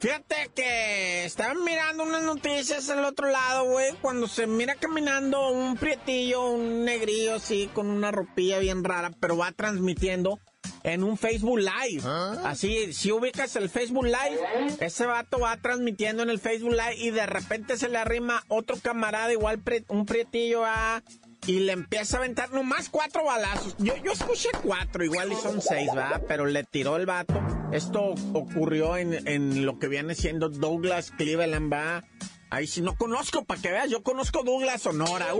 Fíjate 0.00 0.50
que 0.54 1.24
estaban 1.24 1.62
mirando 1.62 2.02
unas 2.02 2.22
noticias 2.22 2.88
al 2.90 3.04
otro 3.04 3.28
lado, 3.28 3.64
güey. 3.66 3.92
Cuando 4.00 4.26
se 4.26 4.46
mira 4.46 4.74
caminando 4.74 5.50
un 5.50 5.76
prietillo, 5.76 6.50
un 6.50 6.84
negrillo 6.84 7.34
así, 7.34 7.70
con 7.72 7.88
una 7.88 8.10
ropilla 8.10 8.58
bien 8.58 8.82
rara, 8.82 9.12
pero 9.20 9.36
va 9.36 9.52
transmitiendo 9.52 10.40
en 10.82 11.04
un 11.04 11.18
Facebook 11.18 11.58
Live. 11.58 12.02
Así, 12.44 12.92
si 12.92 13.12
ubicas 13.12 13.54
el 13.56 13.68
Facebook 13.68 14.06
Live, 14.06 14.76
ese 14.80 15.06
vato 15.06 15.38
va 15.38 15.56
transmitiendo 15.58 16.22
en 16.22 16.30
el 16.30 16.40
Facebook 16.40 16.72
Live 16.72 16.96
y 16.96 17.10
de 17.10 17.26
repente 17.26 17.76
se 17.76 17.88
le 17.88 17.98
arrima 17.98 18.44
otro 18.48 18.76
camarada, 18.82 19.32
igual 19.32 19.62
un 19.88 20.06
prietillo 20.06 20.64
a 20.64 21.02
y 21.46 21.60
le 21.60 21.72
empieza 21.72 22.16
a 22.16 22.20
aventar 22.20 22.52
nomás 22.52 22.88
cuatro 22.88 23.24
balazos. 23.24 23.76
Yo, 23.78 23.96
yo 23.96 24.12
escuché 24.12 24.48
cuatro, 24.62 25.04
igual 25.04 25.32
y 25.32 25.36
son 25.36 25.60
seis, 25.60 25.88
¿verdad? 25.94 26.22
Pero 26.28 26.46
le 26.46 26.64
tiró 26.64 26.96
el 26.96 27.06
vato. 27.06 27.40
Esto 27.72 28.14
ocurrió 28.32 28.96
en, 28.96 29.26
en 29.26 29.64
lo 29.64 29.78
que 29.78 29.88
viene 29.88 30.14
siendo 30.14 30.48
Douglas 30.48 31.12
Cleveland, 31.12 31.72
¿va? 31.72 32.04
Ahí 32.50 32.66
sí 32.66 32.80
no 32.80 32.96
conozco, 32.96 33.44
para 33.44 33.60
que 33.60 33.70
veas, 33.70 33.90
yo 33.90 34.02
conozco 34.02 34.42
Douglas 34.42 34.82
Sonora. 34.82 35.34
Uh, 35.34 35.38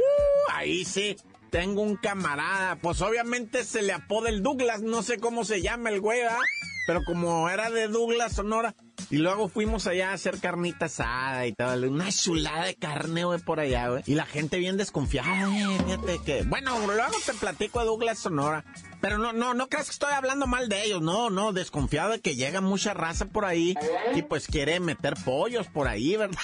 ahí 0.52 0.84
sí. 0.84 1.16
Tengo 1.50 1.82
un 1.82 1.96
camarada, 1.96 2.76
pues 2.76 3.00
obviamente 3.02 3.64
se 3.64 3.82
le 3.82 3.92
apoda 3.92 4.28
el 4.28 4.40
Douglas, 4.40 4.82
no 4.82 5.02
sé 5.02 5.18
cómo 5.18 5.44
se 5.44 5.60
llama 5.60 5.90
el 5.90 6.00
güey, 6.00 6.20
¿verdad? 6.20 6.38
Pero 6.86 7.04
como 7.04 7.48
era 7.48 7.70
de 7.70 7.88
Douglas, 7.88 8.34
Sonora, 8.34 8.74
y 9.10 9.18
luego 9.18 9.48
fuimos 9.48 9.86
allá 9.86 10.10
a 10.10 10.14
hacer 10.14 10.38
carnita 10.38 10.86
asada 10.86 11.46
y 11.46 11.52
tal, 11.52 11.84
una 11.84 12.10
chulada 12.10 12.64
de 12.64 12.74
carne, 12.74 13.24
güey, 13.24 13.40
por 13.40 13.60
allá, 13.60 13.88
güey. 13.88 14.02
Y 14.06 14.14
la 14.14 14.26
gente 14.26 14.58
bien 14.58 14.76
desconfiada, 14.76 15.48
fíjate 15.84 16.20
que... 16.24 16.42
Bueno, 16.44 16.78
luego 16.86 17.16
te 17.24 17.34
platico 17.34 17.80
de 17.80 17.86
Douglas 17.86 18.18
Sonora. 18.18 18.64
Pero 19.00 19.18
no, 19.18 19.32
no, 19.32 19.54
no 19.54 19.68
creas 19.68 19.86
que 19.86 19.92
estoy 19.92 20.12
hablando 20.12 20.46
mal 20.46 20.68
de 20.68 20.84
ellos, 20.84 21.00
no, 21.00 21.30
no, 21.30 21.52
desconfiado 21.52 22.10
de 22.10 22.20
que 22.20 22.36
llega 22.36 22.60
mucha 22.60 22.92
raza 22.92 23.24
por 23.26 23.46
ahí 23.46 23.74
y 24.14 24.22
pues 24.22 24.46
quiere 24.46 24.78
meter 24.78 25.14
pollos 25.24 25.66
por 25.68 25.88
ahí, 25.88 26.16
¿verdad? 26.18 26.38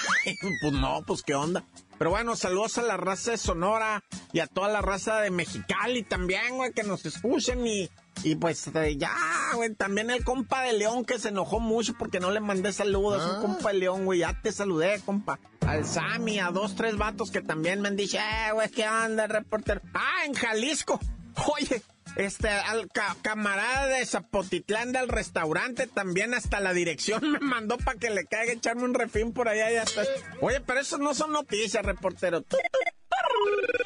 pues 0.61 0.73
no, 0.73 1.03
pues 1.05 1.21
qué 1.21 1.35
onda. 1.35 1.63
Pero 1.97 2.11
bueno, 2.11 2.35
saludos 2.35 2.77
a 2.77 2.83
la 2.83 2.97
raza 2.97 3.31
de 3.31 3.37
Sonora 3.37 4.03
y 4.31 4.39
a 4.39 4.47
toda 4.47 4.69
la 4.69 4.81
raza 4.81 5.19
de 5.21 5.31
Mexicali 5.31 6.03
también, 6.03 6.55
güey, 6.55 6.71
que 6.71 6.83
nos 6.83 7.05
escuchen 7.05 7.65
y, 7.65 7.89
y 8.23 8.35
pues 8.35 8.67
eh, 8.67 8.97
ya, 8.97 9.15
güey, 9.55 9.73
también 9.75 10.09
el 10.09 10.23
compa 10.23 10.63
de 10.63 10.73
León 10.73 11.05
que 11.05 11.19
se 11.19 11.29
enojó 11.29 11.59
mucho 11.59 11.93
porque 11.97 12.19
no 12.19 12.31
le 12.31 12.39
mandé 12.39 12.73
saludos, 12.73 13.23
un 13.35 13.41
compa 13.41 13.71
de 13.71 13.79
León, 13.79 14.05
güey, 14.05 14.19
ya 14.19 14.39
te 14.41 14.51
saludé, 14.51 14.99
compa. 15.05 15.39
Al 15.65 15.85
Sammy, 15.85 16.39
a 16.39 16.51
dos, 16.51 16.75
tres 16.75 16.97
vatos 16.97 17.29
que 17.31 17.41
también 17.41 17.81
me 17.81 17.89
han 17.89 17.95
dicho, 17.95 18.17
eh, 18.17 18.51
güey, 18.53 18.69
¿qué 18.69 18.87
onda, 18.87 19.27
reportero? 19.27 19.81
Ah, 19.93 20.25
en 20.25 20.33
Jalisco. 20.33 20.99
Oye, 21.59 21.81
este, 22.15 22.49
al 22.49 22.87
ca- 22.91 23.15
camarada 23.21 23.85
de 23.87 24.05
Zapotitlán 24.05 24.91
del 24.91 25.07
restaurante 25.07 25.85
también 25.87 26.33
hasta 26.33 26.59
la 26.59 26.73
dirección 26.73 27.31
me 27.31 27.39
mandó 27.39 27.77
para 27.77 27.99
que 27.99 28.09
le 28.09 28.25
caiga 28.25 28.53
echarme 28.53 28.83
un 28.85 28.93
refín 28.95 29.33
por 29.33 29.47
allá 29.49 29.71
y 29.71 29.75
hasta... 29.75 30.01
Oye, 30.41 30.59
pero 30.61 30.79
eso 30.79 30.97
no 30.97 31.13
son 31.13 31.31
noticias, 31.33 31.85
reportero. 31.85 32.43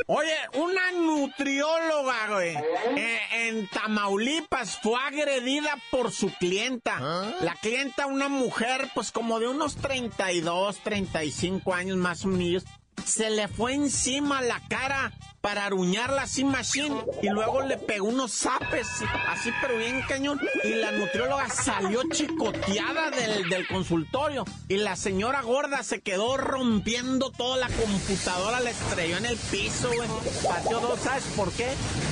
Oye, 0.07 0.35
una 0.53 0.91
nutrióloga, 0.91 2.27
güey, 2.29 2.55
eh, 2.97 3.19
en 3.47 3.67
Tamaulipas 3.69 4.79
fue 4.81 4.99
agredida 5.01 5.77
por 5.89 6.11
su 6.11 6.33
clienta. 6.33 6.99
La 7.41 7.55
clienta, 7.55 8.07
una 8.07 8.27
mujer, 8.27 8.89
pues 8.93 9.11
como 9.11 9.39
de 9.39 9.47
unos 9.47 9.75
32, 9.77 10.79
35 10.79 11.73
años 11.73 11.97
más 11.97 12.25
o 12.25 12.27
menos, 12.27 12.65
se 13.05 13.29
le 13.29 13.47
fue 13.47 13.73
encima 13.73 14.41
la 14.41 14.61
cara 14.67 15.13
para 15.41 15.65
aruñarla 15.65 16.23
así 16.23 16.43
machine 16.43 16.95
y 17.21 17.29
luego 17.29 17.61
le 17.61 17.77
pegó 17.77 18.07
unos 18.07 18.31
zapes 18.31 18.87
así 19.27 19.49
pero 19.61 19.77
bien 19.77 20.01
cañón 20.07 20.39
y 20.63 20.75
la 20.75 20.91
nutrióloga 20.91 21.49
salió 21.49 22.01
chicoteada 22.09 23.11
del, 23.11 23.49
del 23.49 23.67
consultorio 23.67 24.45
y 24.67 24.77
la 24.77 24.95
señora 24.95 25.41
gorda 25.41 25.83
se 25.83 26.01
quedó 26.01 26.37
rompiendo 26.37 27.31
toda 27.31 27.57
la 27.57 27.67
computadora, 27.67 28.59
la 28.59 28.69
estrelló 28.69 29.17
en 29.17 29.25
el 29.25 29.37
piso, 29.37 29.89
güey. 29.93 30.07
Pateó 30.47 30.79
dos, 30.79 30.99
¿sabes 30.99 31.23
por 31.35 31.51
qué? 31.51 31.67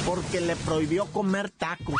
Porque 0.05 0.41
le 0.41 0.55
prohibió 0.55 1.05
comer 1.07 1.49
tacos. 1.49 1.95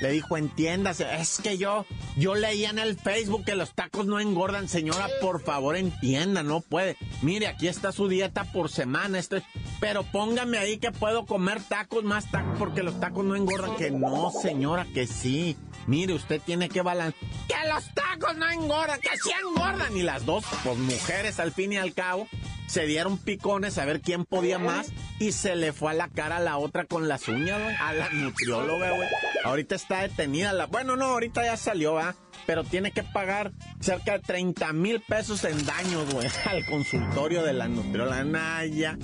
Le 0.00 0.10
dijo, 0.10 0.36
entiéndase, 0.36 1.06
es 1.20 1.38
que 1.40 1.56
yo, 1.56 1.86
yo 2.16 2.34
leía 2.34 2.70
en 2.70 2.78
el 2.78 2.98
Facebook 2.98 3.44
que 3.44 3.54
los 3.54 3.72
tacos 3.74 4.06
no 4.06 4.18
engordan, 4.20 4.68
señora, 4.68 5.08
por 5.20 5.40
favor 5.42 5.76
entienda, 5.76 6.42
no 6.42 6.60
puede. 6.60 6.96
Mire, 7.22 7.46
aquí 7.46 7.68
está 7.68 7.92
su 7.92 8.08
dieta 8.08 8.44
por 8.44 8.70
semana, 8.70 9.18
esto 9.18 9.36
es- 9.36 9.44
pero 9.80 10.02
póngame 10.02 10.58
ahí 10.58 10.78
que 10.78 10.90
puedo 10.90 11.26
comer 11.26 11.62
tacos, 11.62 12.02
más 12.04 12.30
tacos, 12.30 12.58
porque 12.58 12.82
los 12.82 12.98
tacos 13.00 13.24
no 13.24 13.36
engordan. 13.36 13.76
Que 13.76 13.90
no, 13.90 14.30
señora, 14.32 14.86
que 14.92 15.06
sí. 15.06 15.56
Mire, 15.86 16.14
usted 16.14 16.40
tiene 16.40 16.68
que 16.68 16.80
balancear. 16.82 17.30
Que 17.46 17.68
los 17.68 17.84
tacos 17.94 18.36
no 18.36 18.50
engordan, 18.50 19.00
que 19.00 19.10
sí 19.22 19.30
engordan. 19.46 19.96
Y 19.96 20.02
las 20.02 20.24
dos, 20.26 20.44
pues 20.64 20.78
mujeres 20.78 21.38
al 21.38 21.52
fin 21.52 21.72
y 21.74 21.76
al 21.76 21.92
cabo, 21.92 22.26
se 22.66 22.86
dieron 22.86 23.18
picones 23.18 23.76
a 23.78 23.84
ver 23.84 24.00
quién 24.00 24.24
podía 24.24 24.58
más 24.58 24.88
y 25.20 25.32
se 25.32 25.54
le 25.54 25.72
fue 25.72 25.90
a 25.90 25.94
la 25.94 26.08
cara 26.08 26.38
a 26.38 26.40
la 26.40 26.56
otra 26.58 26.84
con 26.86 27.06
las 27.08 27.28
uñas, 27.28 27.62
güey. 27.62 27.76
A 27.76 27.92
la 27.92 28.08
nutrióloga, 28.10 28.90
güey. 28.92 29.08
Ahorita 29.44 29.74
está 29.74 30.00
detenida. 30.00 30.52
La... 30.52 30.66
Bueno, 30.66 30.96
no, 30.96 31.06
ahorita 31.06 31.44
ya 31.44 31.56
salió, 31.56 31.94
¿va? 31.94 32.14
Pero 32.46 32.64
tiene 32.64 32.92
que 32.92 33.02
pagar 33.02 33.52
cerca 33.80 34.12
de 34.12 34.20
30 34.20 34.72
mil 34.72 35.00
pesos 35.00 35.44
en 35.44 35.64
daños, 35.64 36.12
güey, 36.12 36.28
al 36.46 36.64
consultorio 36.66 37.42
de 37.42 37.52
la 37.52 37.68
nutrióloga. 37.68 38.24
Naya. 38.24 38.98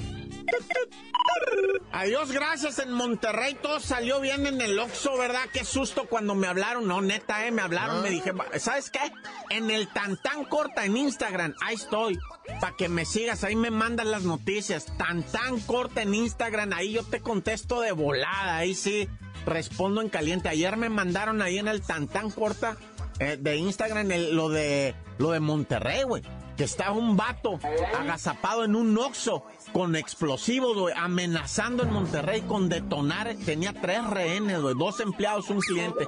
Adiós, 1.92 2.32
gracias. 2.32 2.78
En 2.78 2.92
Monterrey 2.92 3.54
todo 3.60 3.80
salió 3.80 4.20
bien 4.20 4.46
en 4.46 4.60
el 4.60 4.78
Oxxo, 4.78 5.18
¿verdad? 5.18 5.42
Qué 5.52 5.64
susto 5.64 6.06
cuando 6.08 6.34
me 6.34 6.46
hablaron. 6.46 6.86
No, 6.86 7.02
neta, 7.02 7.46
eh, 7.46 7.50
me 7.50 7.62
hablaron. 7.62 8.02
Me 8.02 8.10
dije, 8.10 8.32
¿sabes 8.58 8.90
qué? 8.90 9.12
En 9.50 9.70
el 9.70 9.88
Tantán 9.88 10.44
Corta 10.44 10.84
en 10.84 10.96
Instagram, 10.96 11.54
ahí 11.62 11.74
estoy. 11.74 12.18
Para 12.60 12.76
que 12.76 12.88
me 12.88 13.04
sigas, 13.04 13.44
ahí 13.44 13.56
me 13.56 13.70
mandan 13.70 14.10
las 14.10 14.22
noticias. 14.22 14.86
Tantán 14.96 15.60
Corta 15.60 16.02
en 16.02 16.14
Instagram, 16.14 16.72
ahí 16.72 16.92
yo 16.92 17.04
te 17.04 17.20
contesto 17.20 17.80
de 17.80 17.92
volada. 17.92 18.56
Ahí 18.56 18.74
sí, 18.74 19.08
respondo 19.46 20.00
en 20.02 20.08
caliente. 20.08 20.48
Ayer 20.48 20.76
me 20.76 20.88
mandaron 20.88 21.42
ahí 21.42 21.58
en 21.58 21.68
el 21.68 21.80
Tantán 21.82 22.30
Corta 22.30 22.76
eh, 23.18 23.36
de 23.40 23.56
Instagram 23.56 24.10
el- 24.12 24.34
lo 24.36 24.48
de 24.48 24.94
lo 25.18 25.30
de 25.32 25.40
Monterrey, 25.40 26.02
güey. 26.04 26.22
que 26.56 26.64
estaba 26.64 26.92
un 26.92 27.16
vato 27.16 27.58
agazapado 27.98 28.64
en 28.64 28.76
un 28.76 28.96
oxo 28.98 29.44
con 29.72 29.96
explosivos, 29.96 30.76
güey, 30.76 30.94
amenazando 30.94 31.84
en 31.84 31.90
Monterrey 31.92 32.42
con 32.42 32.68
detonar. 32.68 33.34
Tenía 33.46 33.72
tres 33.72 34.04
rehenes, 34.06 34.60
güey, 34.60 34.74
dos 34.76 35.00
empleados, 35.00 35.48
un 35.48 35.60
cliente. 35.60 36.06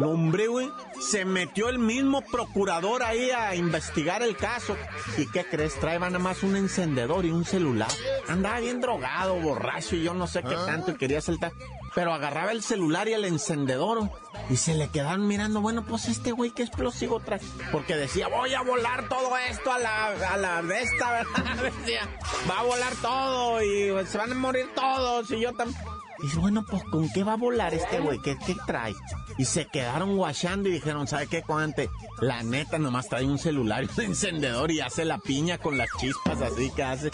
No, 0.00 0.10
hombre, 0.10 0.48
güey, 0.48 0.68
se 1.00 1.24
metió 1.24 1.68
el 1.68 1.78
mismo 1.78 2.20
procurador 2.22 3.04
ahí 3.04 3.30
a 3.30 3.54
investigar 3.54 4.22
el 4.22 4.36
caso. 4.36 4.76
¿Y 5.18 5.26
qué 5.30 5.44
crees? 5.44 5.78
Trae 5.78 6.00
nada 6.00 6.18
más 6.18 6.42
un 6.42 6.56
encendedor 6.56 7.24
y 7.24 7.30
un 7.30 7.44
celular. 7.44 7.90
Andaba 8.28 8.58
bien 8.58 8.80
drogado, 8.80 9.36
borracho 9.36 9.94
y 9.94 10.02
yo 10.02 10.14
no 10.14 10.26
sé 10.26 10.42
qué 10.42 10.56
tanto 10.66 10.90
y 10.90 10.94
quería 10.96 11.20
saltar 11.20 11.52
pero 11.94 12.12
agarraba 12.12 12.52
el 12.52 12.62
celular 12.62 13.08
y 13.08 13.12
el 13.12 13.24
encendedor 13.24 14.10
y 14.48 14.56
se 14.56 14.74
le 14.74 14.88
quedaban 14.88 15.26
mirando, 15.26 15.60
bueno, 15.60 15.84
pues 15.84 16.08
este 16.08 16.32
güey 16.32 16.50
qué 16.50 16.62
explosivo 16.62 17.20
trae. 17.20 17.40
Porque 17.70 17.96
decía, 17.96 18.28
voy 18.28 18.54
a 18.54 18.62
volar 18.62 19.08
todo 19.08 19.36
esto 19.36 19.72
a 19.72 19.78
la, 19.78 20.06
a 20.06 20.36
la 20.36 20.62
de 20.62 20.82
¿verdad? 21.00 21.62
Decía, 21.62 22.08
va 22.50 22.60
a 22.60 22.62
volar 22.62 22.94
todo 22.96 23.62
y 23.62 24.06
se 24.06 24.18
van 24.18 24.32
a 24.32 24.34
morir 24.34 24.68
todos 24.74 25.30
y 25.30 25.40
yo 25.40 25.52
también. 25.52 25.80
Y 26.22 26.26
dice, 26.26 26.38
bueno, 26.38 26.64
pues 26.64 26.84
¿con 26.84 27.10
qué 27.10 27.24
va 27.24 27.32
a 27.32 27.36
volar 27.36 27.74
este 27.74 27.98
güey? 27.98 28.20
¿Qué, 28.20 28.36
¿Qué, 28.46 28.54
trae? 28.64 28.94
Y 29.38 29.44
se 29.44 29.66
quedaron 29.66 30.16
guachando 30.16 30.68
y 30.68 30.72
dijeron, 30.72 31.08
¿sabe 31.08 31.26
qué, 31.26 31.42
Cuante? 31.42 31.90
La 32.20 32.44
neta, 32.44 32.78
nomás 32.78 33.08
trae 33.08 33.24
un 33.24 33.38
celular 33.38 33.82
y 33.82 34.00
un 34.00 34.06
encendedor 34.10 34.70
y 34.70 34.80
hace 34.80 35.04
la 35.04 35.18
piña 35.18 35.58
con 35.58 35.76
las 35.76 35.88
chispas 35.98 36.40
así 36.40 36.70
que 36.70 36.84
hace. 36.84 37.10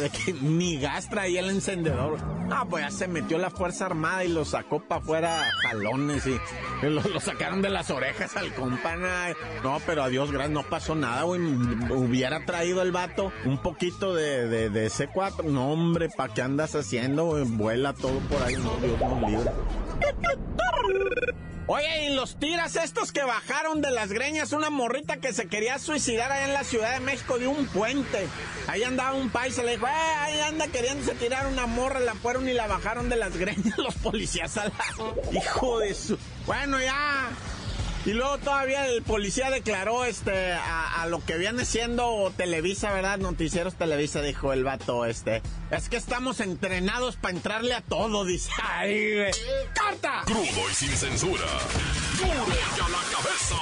De 0.00 0.10
que 0.10 0.34
ni 0.34 0.76
gas 0.76 1.08
traía 1.08 1.40
el 1.40 1.48
encendedor. 1.48 2.18
Ah, 2.50 2.66
pues 2.68 2.84
ya 2.84 2.90
se 2.90 3.08
metió 3.08 3.38
la 3.38 3.50
Fuerza 3.50 3.86
Armada 3.86 4.24
y 4.24 4.28
lo 4.28 4.44
sacó 4.44 4.80
para 4.80 5.00
afuera 5.00 5.44
jalones 5.62 6.24
y 6.26 6.38
lo, 6.86 7.02
sacaron 7.20 7.62
de 7.62 7.70
las 7.70 7.90
orejas 7.90 8.36
al 8.36 8.52
compa. 8.54 8.96
No, 9.64 9.80
pero 9.86 10.04
a 10.04 10.08
Dios 10.08 10.30
gracias, 10.30 10.52
no 10.52 10.62
pasó 10.62 10.94
nada, 10.94 11.22
güey. 11.22 11.40
Hubiera 11.40 12.44
traído 12.44 12.82
el 12.82 12.92
vato 12.92 13.32
un 13.44 13.58
poquito 13.58 14.14
de, 14.14 14.46
de, 14.46 14.70
de 14.70 14.88
C4. 14.88 15.44
No, 15.44 15.72
hombre, 15.72 16.08
¿para 16.08 16.34
qué 16.34 16.42
andas 16.42 16.74
haciendo? 16.74 17.44
Vuela 17.46 17.94
todo 17.94 18.20
por 18.28 18.42
ahí, 18.42 18.56
no, 18.56 18.76
Dios 18.76 19.44
nos. 19.44 19.54
Oye, 21.68 22.10
y 22.10 22.14
los 22.14 22.38
tiras 22.38 22.76
estos 22.76 23.10
que 23.10 23.24
bajaron 23.24 23.80
de 23.82 23.90
las 23.90 24.12
greñas, 24.12 24.52
una 24.52 24.70
morrita 24.70 25.16
que 25.16 25.32
se 25.32 25.48
quería 25.48 25.80
suicidar 25.80 26.30
allá 26.30 26.44
en 26.46 26.52
la 26.52 26.62
Ciudad 26.62 26.92
de 26.92 27.00
México 27.00 27.38
de 27.38 27.48
un 27.48 27.66
puente. 27.66 28.28
Ahí 28.68 28.84
andaba 28.84 29.14
un 29.14 29.30
país, 29.30 29.56
se 29.56 29.64
le 29.64 29.72
dijo, 29.72 29.86
eh, 29.88 30.14
ahí 30.20 30.40
anda 30.40 30.68
queriéndose 30.68 31.16
tirar 31.16 31.48
una 31.48 31.66
morra, 31.66 31.98
la 31.98 32.14
fueron 32.14 32.48
y 32.48 32.52
la 32.52 32.68
bajaron 32.68 33.08
de 33.08 33.16
las 33.16 33.36
greñas 33.38 33.76
los 33.78 33.96
policías 33.96 34.56
a 34.58 34.66
la... 34.66 34.72
Hijo 35.32 35.80
de 35.80 35.92
su... 35.94 36.16
Bueno, 36.46 36.80
ya... 36.80 37.30
Y 38.06 38.12
luego 38.12 38.38
todavía 38.38 38.86
el 38.86 39.02
policía 39.02 39.50
declaró 39.50 40.04
este 40.04 40.52
a, 40.52 41.02
a, 41.02 41.06
lo 41.08 41.24
que 41.24 41.36
viene 41.38 41.64
siendo 41.64 42.32
Televisa, 42.36 42.92
¿verdad? 42.92 43.18
Noticieros 43.18 43.74
Televisa, 43.74 44.22
dijo 44.22 44.52
el 44.52 44.62
vato, 44.62 45.04
este. 45.06 45.42
Es 45.72 45.88
que 45.88 45.96
estamos 45.96 46.38
entrenados 46.38 47.16
para 47.16 47.34
entrarle 47.34 47.74
a 47.74 47.80
todo, 47.80 48.24
dice. 48.24 48.48
¡Ay, 48.62 49.12
güey! 49.12 49.32
¡Carta! 49.74 50.22
Crudo 50.24 50.70
y 50.70 50.74
sin 50.74 50.90
censura. 50.90 51.46
¡Duro 52.16 52.28
y 52.30 52.80
a 52.80 52.88
la 52.88 53.02
cabeza! 53.10 53.56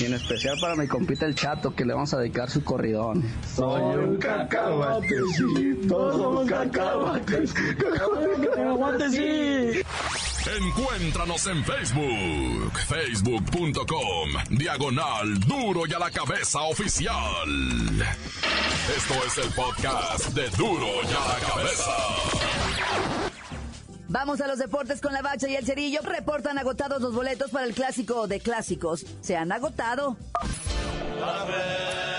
Y 0.00 0.04
en 0.04 0.14
especial 0.14 0.58
para 0.60 0.74
mi 0.74 0.86
compita 0.86 1.26
el 1.26 1.34
Que 1.70 1.84
le 1.84 1.94
vamos 1.94 2.12
a 2.12 2.18
dedicar 2.18 2.50
su 2.50 2.64
corridón. 2.64 3.22
Soy 3.54 3.80
un 3.80 4.16
cacahuatecito, 4.16 6.12
somos 6.12 6.50
cacahuates, 6.50 7.54
sí. 9.12 9.82
Encuéntranos 10.58 11.46
en 11.46 11.64
Facebook, 11.64 12.78
facebook.com, 12.88 14.28
diagonal 14.50 15.38
duro 15.40 15.82
y 15.86 15.92
a 15.92 16.00
la 16.00 16.10
cabeza 16.10 16.62
oficial. 16.62 17.14
Esto 18.96 19.14
es 19.24 19.38
el 19.38 19.52
podcast 19.54 20.34
de 20.34 20.48
duro 20.50 20.88
y 21.04 21.14
a 21.14 21.28
la 21.28 21.38
cabeza. 21.46 21.92
Vamos 24.08 24.40
a 24.42 24.46
los 24.46 24.58
deportes 24.58 25.00
con 25.00 25.12
la 25.12 25.22
bacha 25.22 25.48
y 25.48 25.54
el 25.54 25.64
cerillo. 25.64 26.00
Reportan 26.02 26.58
agotados 26.58 27.00
los 27.00 27.14
boletos 27.14 27.50
para 27.50 27.64
el 27.64 27.72
clásico 27.72 28.26
de 28.26 28.40
clásicos. 28.40 29.06
Se 29.22 29.36
han 29.36 29.52
agotado. 29.52 30.18
¡La 31.22 32.11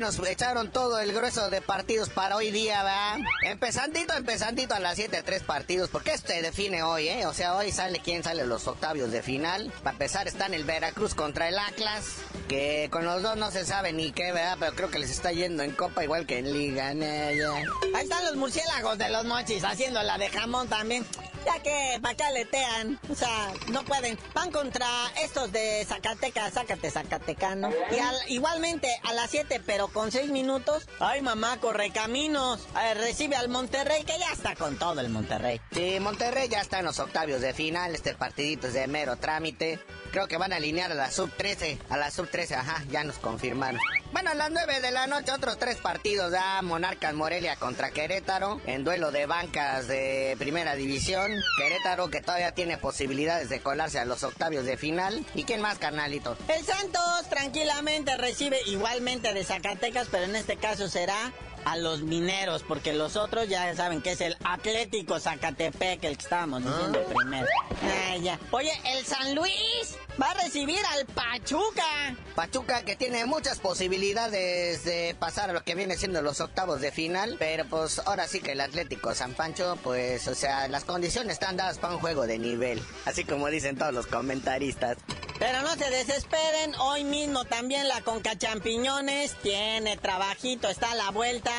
Nos 0.00 0.18
echaron 0.20 0.70
todo 0.70 1.00
el 1.00 1.12
grueso 1.12 1.50
de 1.50 1.60
partidos 1.60 2.08
para 2.08 2.36
hoy 2.36 2.52
día, 2.52 2.84
¿verdad? 2.84 3.18
Empezandito, 3.42 4.14
empezandito 4.14 4.74
a 4.74 4.78
las 4.78 4.94
7, 4.94 5.22
tres 5.24 5.42
partidos, 5.42 5.90
porque 5.90 6.12
esto 6.12 6.28
se 6.28 6.40
define 6.40 6.84
hoy, 6.84 7.08
¿eh? 7.08 7.26
O 7.26 7.34
sea, 7.34 7.56
hoy 7.56 7.72
sale 7.72 7.98
quién 7.98 8.22
sale 8.22 8.46
los 8.46 8.68
octavios 8.68 9.10
de 9.10 9.22
final. 9.22 9.72
Para 9.82 9.92
empezar 9.92 10.28
están 10.28 10.54
el 10.54 10.62
Veracruz 10.64 11.14
contra 11.14 11.48
el 11.48 11.58
Atlas, 11.58 12.04
que 12.48 12.88
con 12.92 13.04
los 13.04 13.22
dos 13.22 13.36
no 13.36 13.50
se 13.50 13.64
sabe 13.64 13.92
ni 13.92 14.12
qué, 14.12 14.30
¿verdad? 14.30 14.56
Pero 14.60 14.74
creo 14.76 14.90
que 14.90 15.00
les 15.00 15.10
está 15.10 15.32
yendo 15.32 15.64
en 15.64 15.72
Copa 15.72 16.04
igual 16.04 16.26
que 16.26 16.38
en 16.38 16.52
Liga, 16.52 16.94
¿no? 16.94 17.04
Ahí 17.04 18.04
están 18.04 18.24
los 18.24 18.36
murciélagos 18.36 18.98
de 18.98 19.08
los 19.10 19.24
mochis 19.24 19.64
haciendo 19.64 20.00
la 20.04 20.16
de 20.16 20.28
jamón 20.28 20.68
también. 20.68 21.04
Ya 21.48 21.62
que 21.62 21.98
para 22.02 22.12
acá 22.12 22.30
letean, 22.30 23.00
o 23.10 23.14
sea, 23.14 23.52
no 23.70 23.82
pueden. 23.84 24.18
Van 24.34 24.50
contra 24.50 24.86
estos 25.22 25.50
de 25.50 25.82
Zacatecas, 25.88 26.52
Zacate, 26.52 26.90
Zacatecano. 26.90 27.70
Y 27.90 27.98
al, 27.98 28.16
igualmente 28.28 28.88
a 29.04 29.14
las 29.14 29.30
7, 29.30 29.62
pero 29.64 29.88
con 29.88 30.12
6 30.12 30.30
minutos. 30.30 30.86
Ay, 31.00 31.22
mamá, 31.22 31.58
corre 31.58 31.90
caminos. 31.90 32.66
Ver, 32.74 32.98
recibe 32.98 33.36
al 33.36 33.48
Monterrey, 33.48 34.04
que 34.04 34.18
ya 34.18 34.30
está 34.30 34.54
con 34.56 34.78
todo 34.78 35.00
el 35.00 35.08
Monterrey. 35.08 35.58
Sí, 35.72 35.98
Monterrey 36.00 36.48
ya 36.48 36.60
está 36.60 36.80
en 36.80 36.84
los 36.84 36.98
octavios 36.98 37.40
de 37.40 37.54
final. 37.54 37.94
Este 37.94 38.14
partidito 38.14 38.66
es 38.66 38.74
de 38.74 38.86
mero 38.86 39.16
trámite. 39.16 39.78
Creo 40.10 40.26
que 40.26 40.36
van 40.36 40.52
a 40.52 40.56
alinear 40.56 40.90
a 40.92 40.94
la 40.94 41.10
sub 41.10 41.30
13. 41.36 41.78
A 41.90 41.96
la 41.96 42.10
sub 42.10 42.28
13, 42.28 42.54
ajá, 42.54 42.84
ya 42.90 43.04
nos 43.04 43.18
confirmaron. 43.18 43.80
Bueno, 44.12 44.30
a 44.30 44.34
las 44.34 44.50
9 44.50 44.80
de 44.80 44.90
la 44.90 45.06
noche, 45.06 45.32
otros 45.32 45.58
tres 45.58 45.76
partidos. 45.76 46.32
Ya 46.32 46.60
Monarcas 46.62 47.14
Morelia 47.14 47.56
contra 47.56 47.90
Querétaro. 47.90 48.60
En 48.66 48.84
duelo 48.84 49.10
de 49.10 49.26
bancas 49.26 49.86
de 49.86 50.34
primera 50.38 50.74
división. 50.74 51.30
Querétaro 51.58 52.08
que 52.10 52.20
todavía 52.22 52.52
tiene 52.52 52.78
posibilidades 52.78 53.48
de 53.48 53.60
colarse 53.60 53.98
a 53.98 54.04
los 54.04 54.22
octavios 54.24 54.64
de 54.64 54.76
final. 54.76 55.24
¿Y 55.34 55.44
quién 55.44 55.60
más, 55.60 55.78
carnalito? 55.78 56.36
El 56.48 56.64
Santos 56.64 57.28
tranquilamente 57.28 58.16
recibe 58.16 58.58
igualmente 58.66 59.32
de 59.34 59.44
Zacatecas, 59.44 60.08
pero 60.10 60.24
en 60.24 60.36
este 60.36 60.56
caso 60.56 60.88
será 60.88 61.32
a 61.68 61.76
los 61.76 62.00
mineros, 62.00 62.64
porque 62.66 62.94
los 62.94 63.16
otros 63.16 63.46
ya 63.48 63.74
saben 63.76 64.00
que 64.00 64.12
es 64.12 64.20
el 64.22 64.36
Atlético 64.42 65.20
Zacatepec, 65.20 66.02
el 66.04 66.16
que 66.16 66.22
estábamos 66.22 66.64
diciendo 66.64 67.04
¿Ah? 67.04 67.14
primero. 67.14 67.46
Ah, 67.82 68.16
ya. 68.16 68.38
Oye, 68.52 68.72
el 68.86 69.04
San 69.04 69.34
Luis 69.34 69.96
va 70.20 70.30
a 70.30 70.34
recibir 70.34 70.78
al 70.94 71.04
Pachuca. 71.06 72.16
Pachuca 72.34 72.84
que 72.84 72.96
tiene 72.96 73.26
muchas 73.26 73.58
posibilidades 73.58 74.84
de 74.84 75.14
pasar 75.18 75.50
a 75.50 75.52
lo 75.52 75.62
que 75.62 75.74
viene 75.74 75.98
siendo 75.98 76.22
los 76.22 76.40
octavos 76.40 76.80
de 76.80 76.90
final, 76.90 77.36
pero 77.38 77.66
pues 77.66 77.98
ahora 77.98 78.26
sí 78.26 78.40
que 78.40 78.52
el 78.52 78.62
Atlético 78.62 79.14
San 79.14 79.34
Pancho, 79.34 79.76
pues, 79.82 80.26
o 80.26 80.34
sea, 80.34 80.68
las 80.68 80.84
condiciones 80.84 81.34
están 81.34 81.58
dadas 81.58 81.76
para 81.76 81.94
un 81.94 82.00
juego 82.00 82.26
de 82.26 82.38
nivel, 82.38 82.82
así 83.04 83.24
como 83.24 83.48
dicen 83.48 83.76
todos 83.76 83.92
los 83.92 84.06
comentaristas. 84.06 84.96
Pero 85.38 85.62
no 85.62 85.70
se 85.76 85.88
desesperen, 85.90 86.74
hoy 86.80 87.04
mismo 87.04 87.44
también 87.44 87.86
la 87.86 88.00
Conca 88.00 88.36
Champiñones 88.36 89.36
tiene 89.40 89.96
trabajito, 89.96 90.68
está 90.68 90.90
a 90.90 90.94
la 90.96 91.10
vuelta 91.12 91.52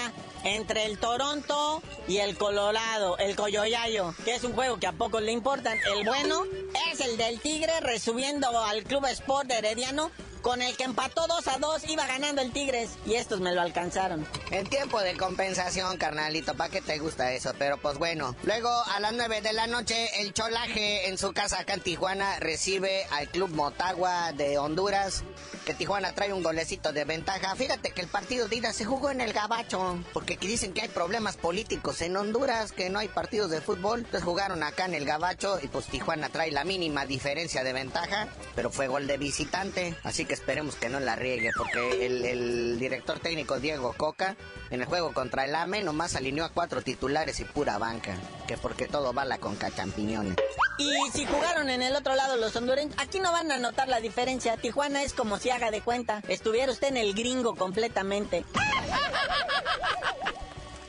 entre 0.43 0.85
el 0.85 0.97
Toronto 0.97 1.81
y 2.07 2.17
el 2.17 2.37
Colorado, 2.37 3.17
el 3.17 3.37
Coyoyayo, 3.37 4.13
que 4.25 4.35
es 4.35 4.43
un 4.43 4.53
juego 4.53 4.79
que 4.79 4.87
a 4.87 4.91
pocos 4.91 5.21
le 5.21 5.31
importan. 5.31 5.77
El 5.95 6.03
bueno 6.03 6.43
es 6.91 6.99
el 6.99 7.15
del 7.15 7.39
Tigre 7.39 7.79
resubiendo 7.79 8.49
al 8.65 8.83
Club 8.83 9.05
Sport 9.05 9.47
de 9.47 9.59
Herediano 9.59 10.11
con 10.41 10.61
el 10.61 10.75
que 10.77 10.83
empató 10.83 11.27
2 11.27 11.47
a 11.47 11.57
2 11.57 11.89
iba 11.89 12.05
ganando 12.07 12.41
el 12.41 12.51
Tigres 12.51 12.91
y 13.05 13.15
estos 13.15 13.39
me 13.39 13.53
lo 13.53 13.61
alcanzaron. 13.61 14.25
En 14.51 14.67
tiempo 14.67 14.99
de 15.01 15.15
compensación, 15.17 15.97
carnalito, 15.97 16.55
¿para 16.55 16.69
qué 16.69 16.81
te 16.81 16.97
gusta 16.99 17.31
eso? 17.33 17.53
Pero 17.57 17.77
pues 17.77 17.97
bueno. 17.97 18.35
Luego, 18.43 18.69
a 18.69 18.99
las 18.99 19.13
9 19.13 19.41
de 19.41 19.53
la 19.53 19.67
noche, 19.67 20.21
el 20.21 20.33
Cholaje 20.33 21.09
en 21.09 21.17
su 21.17 21.33
casa 21.33 21.59
acá 21.59 21.73
en 21.73 21.81
Tijuana 21.81 22.39
recibe 22.39 23.05
al 23.11 23.29
Club 23.29 23.49
Motagua 23.51 24.31
de 24.33 24.57
Honduras. 24.57 25.23
Que 25.65 25.73
Tijuana 25.73 26.13
trae 26.13 26.33
un 26.33 26.41
golecito 26.41 26.93
de 26.93 27.05
ventaja. 27.05 27.55
Fíjate 27.55 27.91
que 27.91 28.01
el 28.01 28.07
partido 28.07 28.47
de 28.47 28.55
ida 28.55 28.73
se 28.73 28.85
jugó 28.85 29.11
en 29.11 29.21
el 29.21 29.33
Gabacho. 29.33 29.99
Porque 30.13 30.37
dicen 30.37 30.73
que 30.73 30.81
hay 30.81 30.87
problemas 30.87 31.37
políticos 31.37 32.01
en 32.01 32.17
Honduras, 32.17 32.71
que 32.71 32.89
no 32.89 32.99
hay 32.99 33.07
partidos 33.07 33.51
de 33.51 33.61
fútbol. 33.61 33.99
Entonces 33.99 34.23
jugaron 34.23 34.63
acá 34.63 34.85
en 34.85 34.95
el 34.95 35.05
Gabacho 35.05 35.59
y 35.61 35.67
pues 35.67 35.85
Tijuana 35.85 36.29
trae 36.29 36.51
la 36.51 36.63
mínima 36.63 37.05
diferencia 37.05 37.63
de 37.63 37.73
ventaja. 37.73 38.27
Pero 38.55 38.71
fue 38.71 38.87
gol 38.87 39.05
de 39.05 39.17
visitante. 39.17 39.95
Así 40.03 40.25
que 40.29 40.35
esperemos 40.35 40.75
que 40.75 40.89
no 40.89 40.99
la 41.01 41.15
riegue. 41.15 41.49
Porque 41.57 42.05
el, 42.05 42.79
director 42.79 43.19
técnico 43.19 43.59
Diego 43.59 43.93
Coca 43.97 44.37
en 44.69 44.79
el 44.79 44.85
juego 44.85 45.11
contra 45.11 45.43
el 45.43 45.55
AME 45.55 45.83
nomás 45.83 46.15
alineó 46.15 46.45
a 46.45 46.49
cuatro 46.49 46.81
titulares 46.81 47.39
y 47.41 47.45
pura 47.45 47.77
banca. 47.79 48.15
Que 48.47 48.55
porque 48.55 48.87
todo 48.87 49.11
bala 49.11 49.39
con 49.39 49.55
cachampiñones. 49.55 50.35
Y 50.77 50.93
si 51.11 51.25
jugaron 51.25 51.69
en 51.69 51.81
el 51.81 51.95
otro 51.95 52.15
lado 52.15 52.37
los 52.37 52.55
hondureños, 52.55 52.95
aquí 52.97 53.19
no 53.19 53.31
van 53.31 53.51
a 53.51 53.57
notar 53.57 53.89
la 53.89 53.99
diferencia. 53.99 54.55
Tijuana 54.55 55.03
es 55.03 55.13
como 55.13 55.37
si 55.39 55.49
haga 55.49 55.71
de 55.71 55.81
cuenta. 55.81 56.21
Estuviera 56.29 56.71
usted 56.71 56.89
en 56.89 56.97
el 56.97 57.13
gringo 57.15 57.55
completamente. 57.55 58.45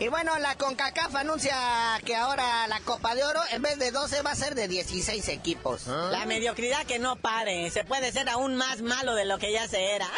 Y 0.00 0.08
bueno, 0.08 0.38
la 0.38 0.54
CONCACAF 0.54 1.14
anuncia 1.14 1.54
que 2.06 2.16
ahora 2.16 2.66
la 2.68 2.80
Copa 2.80 3.14
de 3.14 3.22
Oro, 3.22 3.42
en 3.52 3.60
vez 3.60 3.78
de 3.78 3.90
12, 3.90 4.22
va 4.22 4.30
a 4.30 4.34
ser 4.34 4.54
de 4.54 4.66
16 4.66 5.28
equipos. 5.28 5.86
La 5.88 6.24
mediocridad 6.24 6.86
que 6.86 6.98
no 6.98 7.16
pare. 7.16 7.70
Se 7.70 7.84
puede 7.84 8.10
ser 8.10 8.30
aún 8.30 8.56
más 8.56 8.80
malo 8.80 9.14
de 9.14 9.26
lo 9.26 9.36
que 9.38 9.52
ya 9.52 9.68
se 9.68 9.94
era. 9.94 10.08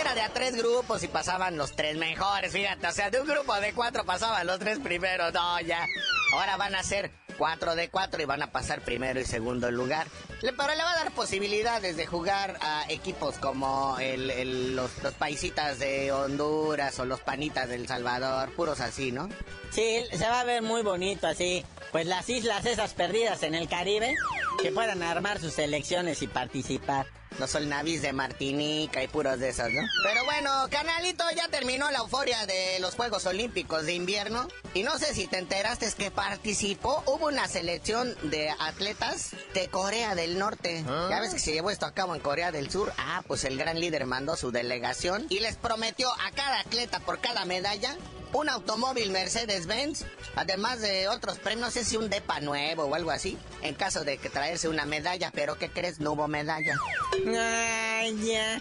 Era 0.00 0.14
de 0.14 0.22
a 0.22 0.30
tres 0.30 0.56
grupos 0.56 1.02
y 1.02 1.08
pasaban 1.08 1.58
los 1.58 1.76
tres 1.76 1.98
mejores, 1.98 2.52
fíjate. 2.52 2.86
O 2.86 2.92
sea, 2.92 3.10
de 3.10 3.20
un 3.20 3.26
grupo 3.26 3.54
de 3.60 3.74
cuatro 3.74 4.06
pasaban 4.06 4.46
los 4.46 4.58
tres 4.58 4.78
primeros. 4.78 5.34
No, 5.34 5.60
ya. 5.60 5.86
Ahora 6.32 6.56
van 6.56 6.74
a 6.74 6.82
ser 6.82 7.10
cuatro 7.42 7.74
de 7.74 7.88
cuatro 7.90 8.22
y 8.22 8.24
van 8.24 8.40
a 8.40 8.52
pasar 8.52 8.82
primero 8.82 9.18
y 9.18 9.24
segundo 9.24 9.68
lugar. 9.72 10.06
Pero 10.40 10.52
le 10.52 10.76
va 10.84 10.92
a 10.92 10.96
dar 11.02 11.10
posibilidades 11.10 11.96
de 11.96 12.06
jugar 12.06 12.56
a 12.60 12.84
equipos 12.88 13.36
como 13.38 13.98
el, 13.98 14.30
el- 14.30 14.76
los, 14.76 15.02
los 15.02 15.12
paisitas 15.14 15.80
de 15.80 16.12
Honduras 16.12 17.00
o 17.00 17.04
los 17.04 17.18
panitas 17.18 17.68
del 17.68 17.88
Salvador, 17.88 18.52
puros 18.54 18.78
así, 18.80 19.10
¿no? 19.10 19.28
Sí, 19.72 20.04
se 20.12 20.24
va 20.28 20.38
a 20.38 20.44
ver 20.44 20.62
muy 20.62 20.82
bonito 20.82 21.26
así. 21.26 21.64
Pues 21.90 22.06
las 22.06 22.28
islas 22.28 22.64
esas 22.64 22.94
perdidas 22.94 23.42
en 23.42 23.56
el 23.56 23.68
Caribe, 23.68 24.14
que 24.62 24.70
puedan 24.70 25.02
armar 25.02 25.40
sus 25.40 25.54
selecciones 25.54 26.22
y 26.22 26.28
participar. 26.28 27.06
Los 27.38 27.50
solnavis 27.50 28.02
de 28.02 28.12
Martinica 28.12 29.02
y 29.02 29.08
puros 29.08 29.38
de 29.38 29.50
esos, 29.50 29.70
¿no? 29.70 29.82
Pero 30.04 30.24
bueno, 30.24 30.50
canalito, 30.70 31.24
ya 31.36 31.48
terminó 31.48 31.90
la 31.90 31.98
euforia 31.98 32.46
de 32.46 32.78
los 32.80 32.94
Juegos 32.94 33.26
Olímpicos 33.26 33.86
de 33.86 33.94
invierno. 33.94 34.48
Y 34.74 34.82
no 34.82 34.98
sé 34.98 35.14
si 35.14 35.26
te 35.26 35.38
enteraste 35.38 35.86
es 35.86 35.94
que 35.94 36.10
participó, 36.10 37.02
hubo 37.06 37.26
una 37.26 37.48
selección 37.48 38.14
de 38.22 38.50
atletas 38.50 39.30
de 39.54 39.68
Corea 39.68 40.14
del 40.14 40.38
Norte. 40.38 40.84
Ya 41.10 41.20
ves 41.20 41.34
que 41.34 41.40
se 41.40 41.52
llevó 41.52 41.70
esto 41.70 41.86
a 41.86 41.92
cabo 41.92 42.14
en 42.14 42.20
Corea 42.20 42.52
del 42.52 42.70
Sur. 42.70 42.92
Ah, 42.98 43.22
pues 43.26 43.44
el 43.44 43.58
gran 43.58 43.80
líder 43.80 44.06
mandó 44.06 44.36
su 44.36 44.50
delegación 44.50 45.26
y 45.28 45.40
les 45.40 45.56
prometió 45.56 46.10
a 46.12 46.30
cada 46.32 46.60
atleta 46.60 47.00
por 47.00 47.20
cada 47.20 47.44
medalla 47.44 47.96
un 48.32 48.48
automóvil 48.48 49.10
Mercedes-Benz, 49.10 50.04
además 50.36 50.80
de 50.80 51.08
otros 51.08 51.38
premios, 51.38 51.66
no 51.66 51.70
sé 51.70 51.84
si 51.84 51.96
un 51.96 52.08
depa 52.10 52.40
nuevo 52.40 52.84
o 52.84 52.94
algo 52.94 53.10
así, 53.10 53.38
en 53.62 53.74
caso 53.74 54.04
de 54.04 54.18
que 54.18 54.30
traerse 54.30 54.68
una 54.68 54.86
medalla, 54.86 55.30
pero 55.34 55.58
¿qué 55.58 55.68
crees? 55.70 56.00
No 56.00 56.12
hubo 56.12 56.28
medalla. 56.28 56.76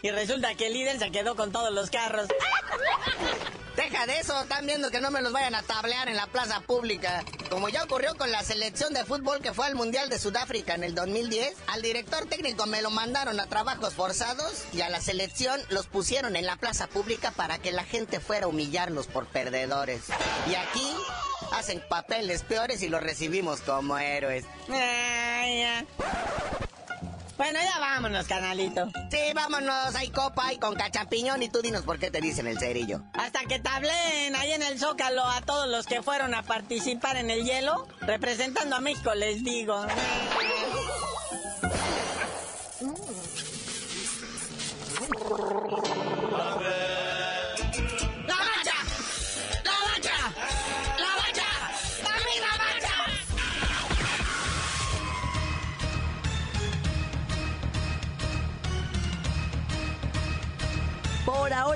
Y 0.01 0.11
resulta 0.11 0.55
que 0.55 0.67
el 0.67 0.73
líder 0.73 0.99
se 0.99 1.11
quedó 1.11 1.35
con 1.35 1.51
todos 1.51 1.71
los 1.71 1.89
carros. 1.89 2.27
Deja 3.75 4.05
de 4.05 4.19
eso, 4.19 4.41
están 4.41 4.65
viendo 4.65 4.91
que 4.91 4.99
no 4.99 5.11
me 5.11 5.21
los 5.21 5.31
vayan 5.31 5.55
a 5.55 5.63
tablear 5.63 6.09
en 6.09 6.17
la 6.17 6.27
plaza 6.27 6.59
pública. 6.61 7.23
Como 7.49 7.69
ya 7.69 7.83
ocurrió 7.83 8.15
con 8.15 8.31
la 8.31 8.43
selección 8.43 8.93
de 8.93 9.05
fútbol 9.05 9.41
que 9.41 9.53
fue 9.53 9.65
al 9.65 9.75
Mundial 9.75 10.09
de 10.09 10.19
Sudáfrica 10.19 10.75
en 10.75 10.83
el 10.83 10.93
2010, 10.93 11.55
al 11.67 11.81
director 11.81 12.25
técnico 12.25 12.65
me 12.65 12.81
lo 12.81 12.89
mandaron 12.89 13.39
a 13.39 13.47
trabajos 13.47 13.93
forzados 13.93 14.65
y 14.73 14.81
a 14.81 14.89
la 14.89 14.99
selección 14.99 15.59
los 15.69 15.87
pusieron 15.87 16.35
en 16.35 16.45
la 16.45 16.57
plaza 16.57 16.87
pública 16.87 17.31
para 17.31 17.59
que 17.59 17.71
la 17.71 17.85
gente 17.85 18.19
fuera 18.19 18.45
a 18.45 18.49
humillarlos 18.49 19.07
por 19.07 19.25
perdedores. 19.27 20.01
Y 20.49 20.55
aquí 20.55 20.93
hacen 21.53 21.81
papeles 21.89 22.43
peores 22.43 22.81
y 22.81 22.89
los 22.89 23.01
recibimos 23.01 23.61
como 23.61 23.97
héroes. 23.97 24.45
Ay. 24.69 25.87
Bueno, 27.41 27.57
ya 27.59 27.79
vámonos, 27.79 28.27
canalito. 28.27 28.91
Sí, 29.09 29.17
vámonos, 29.33 29.95
hay 29.95 30.09
copa, 30.09 30.45
hay 30.45 30.59
con 30.59 30.75
cachampiñón 30.75 31.41
y 31.41 31.49
tú 31.49 31.63
dinos 31.63 31.81
por 31.81 31.97
qué 31.97 32.11
te 32.11 32.21
dicen 32.21 32.45
el 32.45 32.59
cerillo. 32.59 33.01
Hasta 33.13 33.39
que 33.45 33.57
tableen 33.57 34.35
ahí 34.35 34.51
en 34.51 34.61
el 34.61 34.77
Zócalo 34.77 35.25
a 35.25 35.41
todos 35.41 35.67
los 35.67 35.87
que 35.87 36.03
fueron 36.03 36.35
a 36.35 36.43
participar 36.43 37.15
en 37.15 37.31
el 37.31 37.43
hielo, 37.43 37.87
representando 38.01 38.75
a 38.75 38.79
México, 38.79 39.15
les 39.15 39.43
digo. 39.43 39.87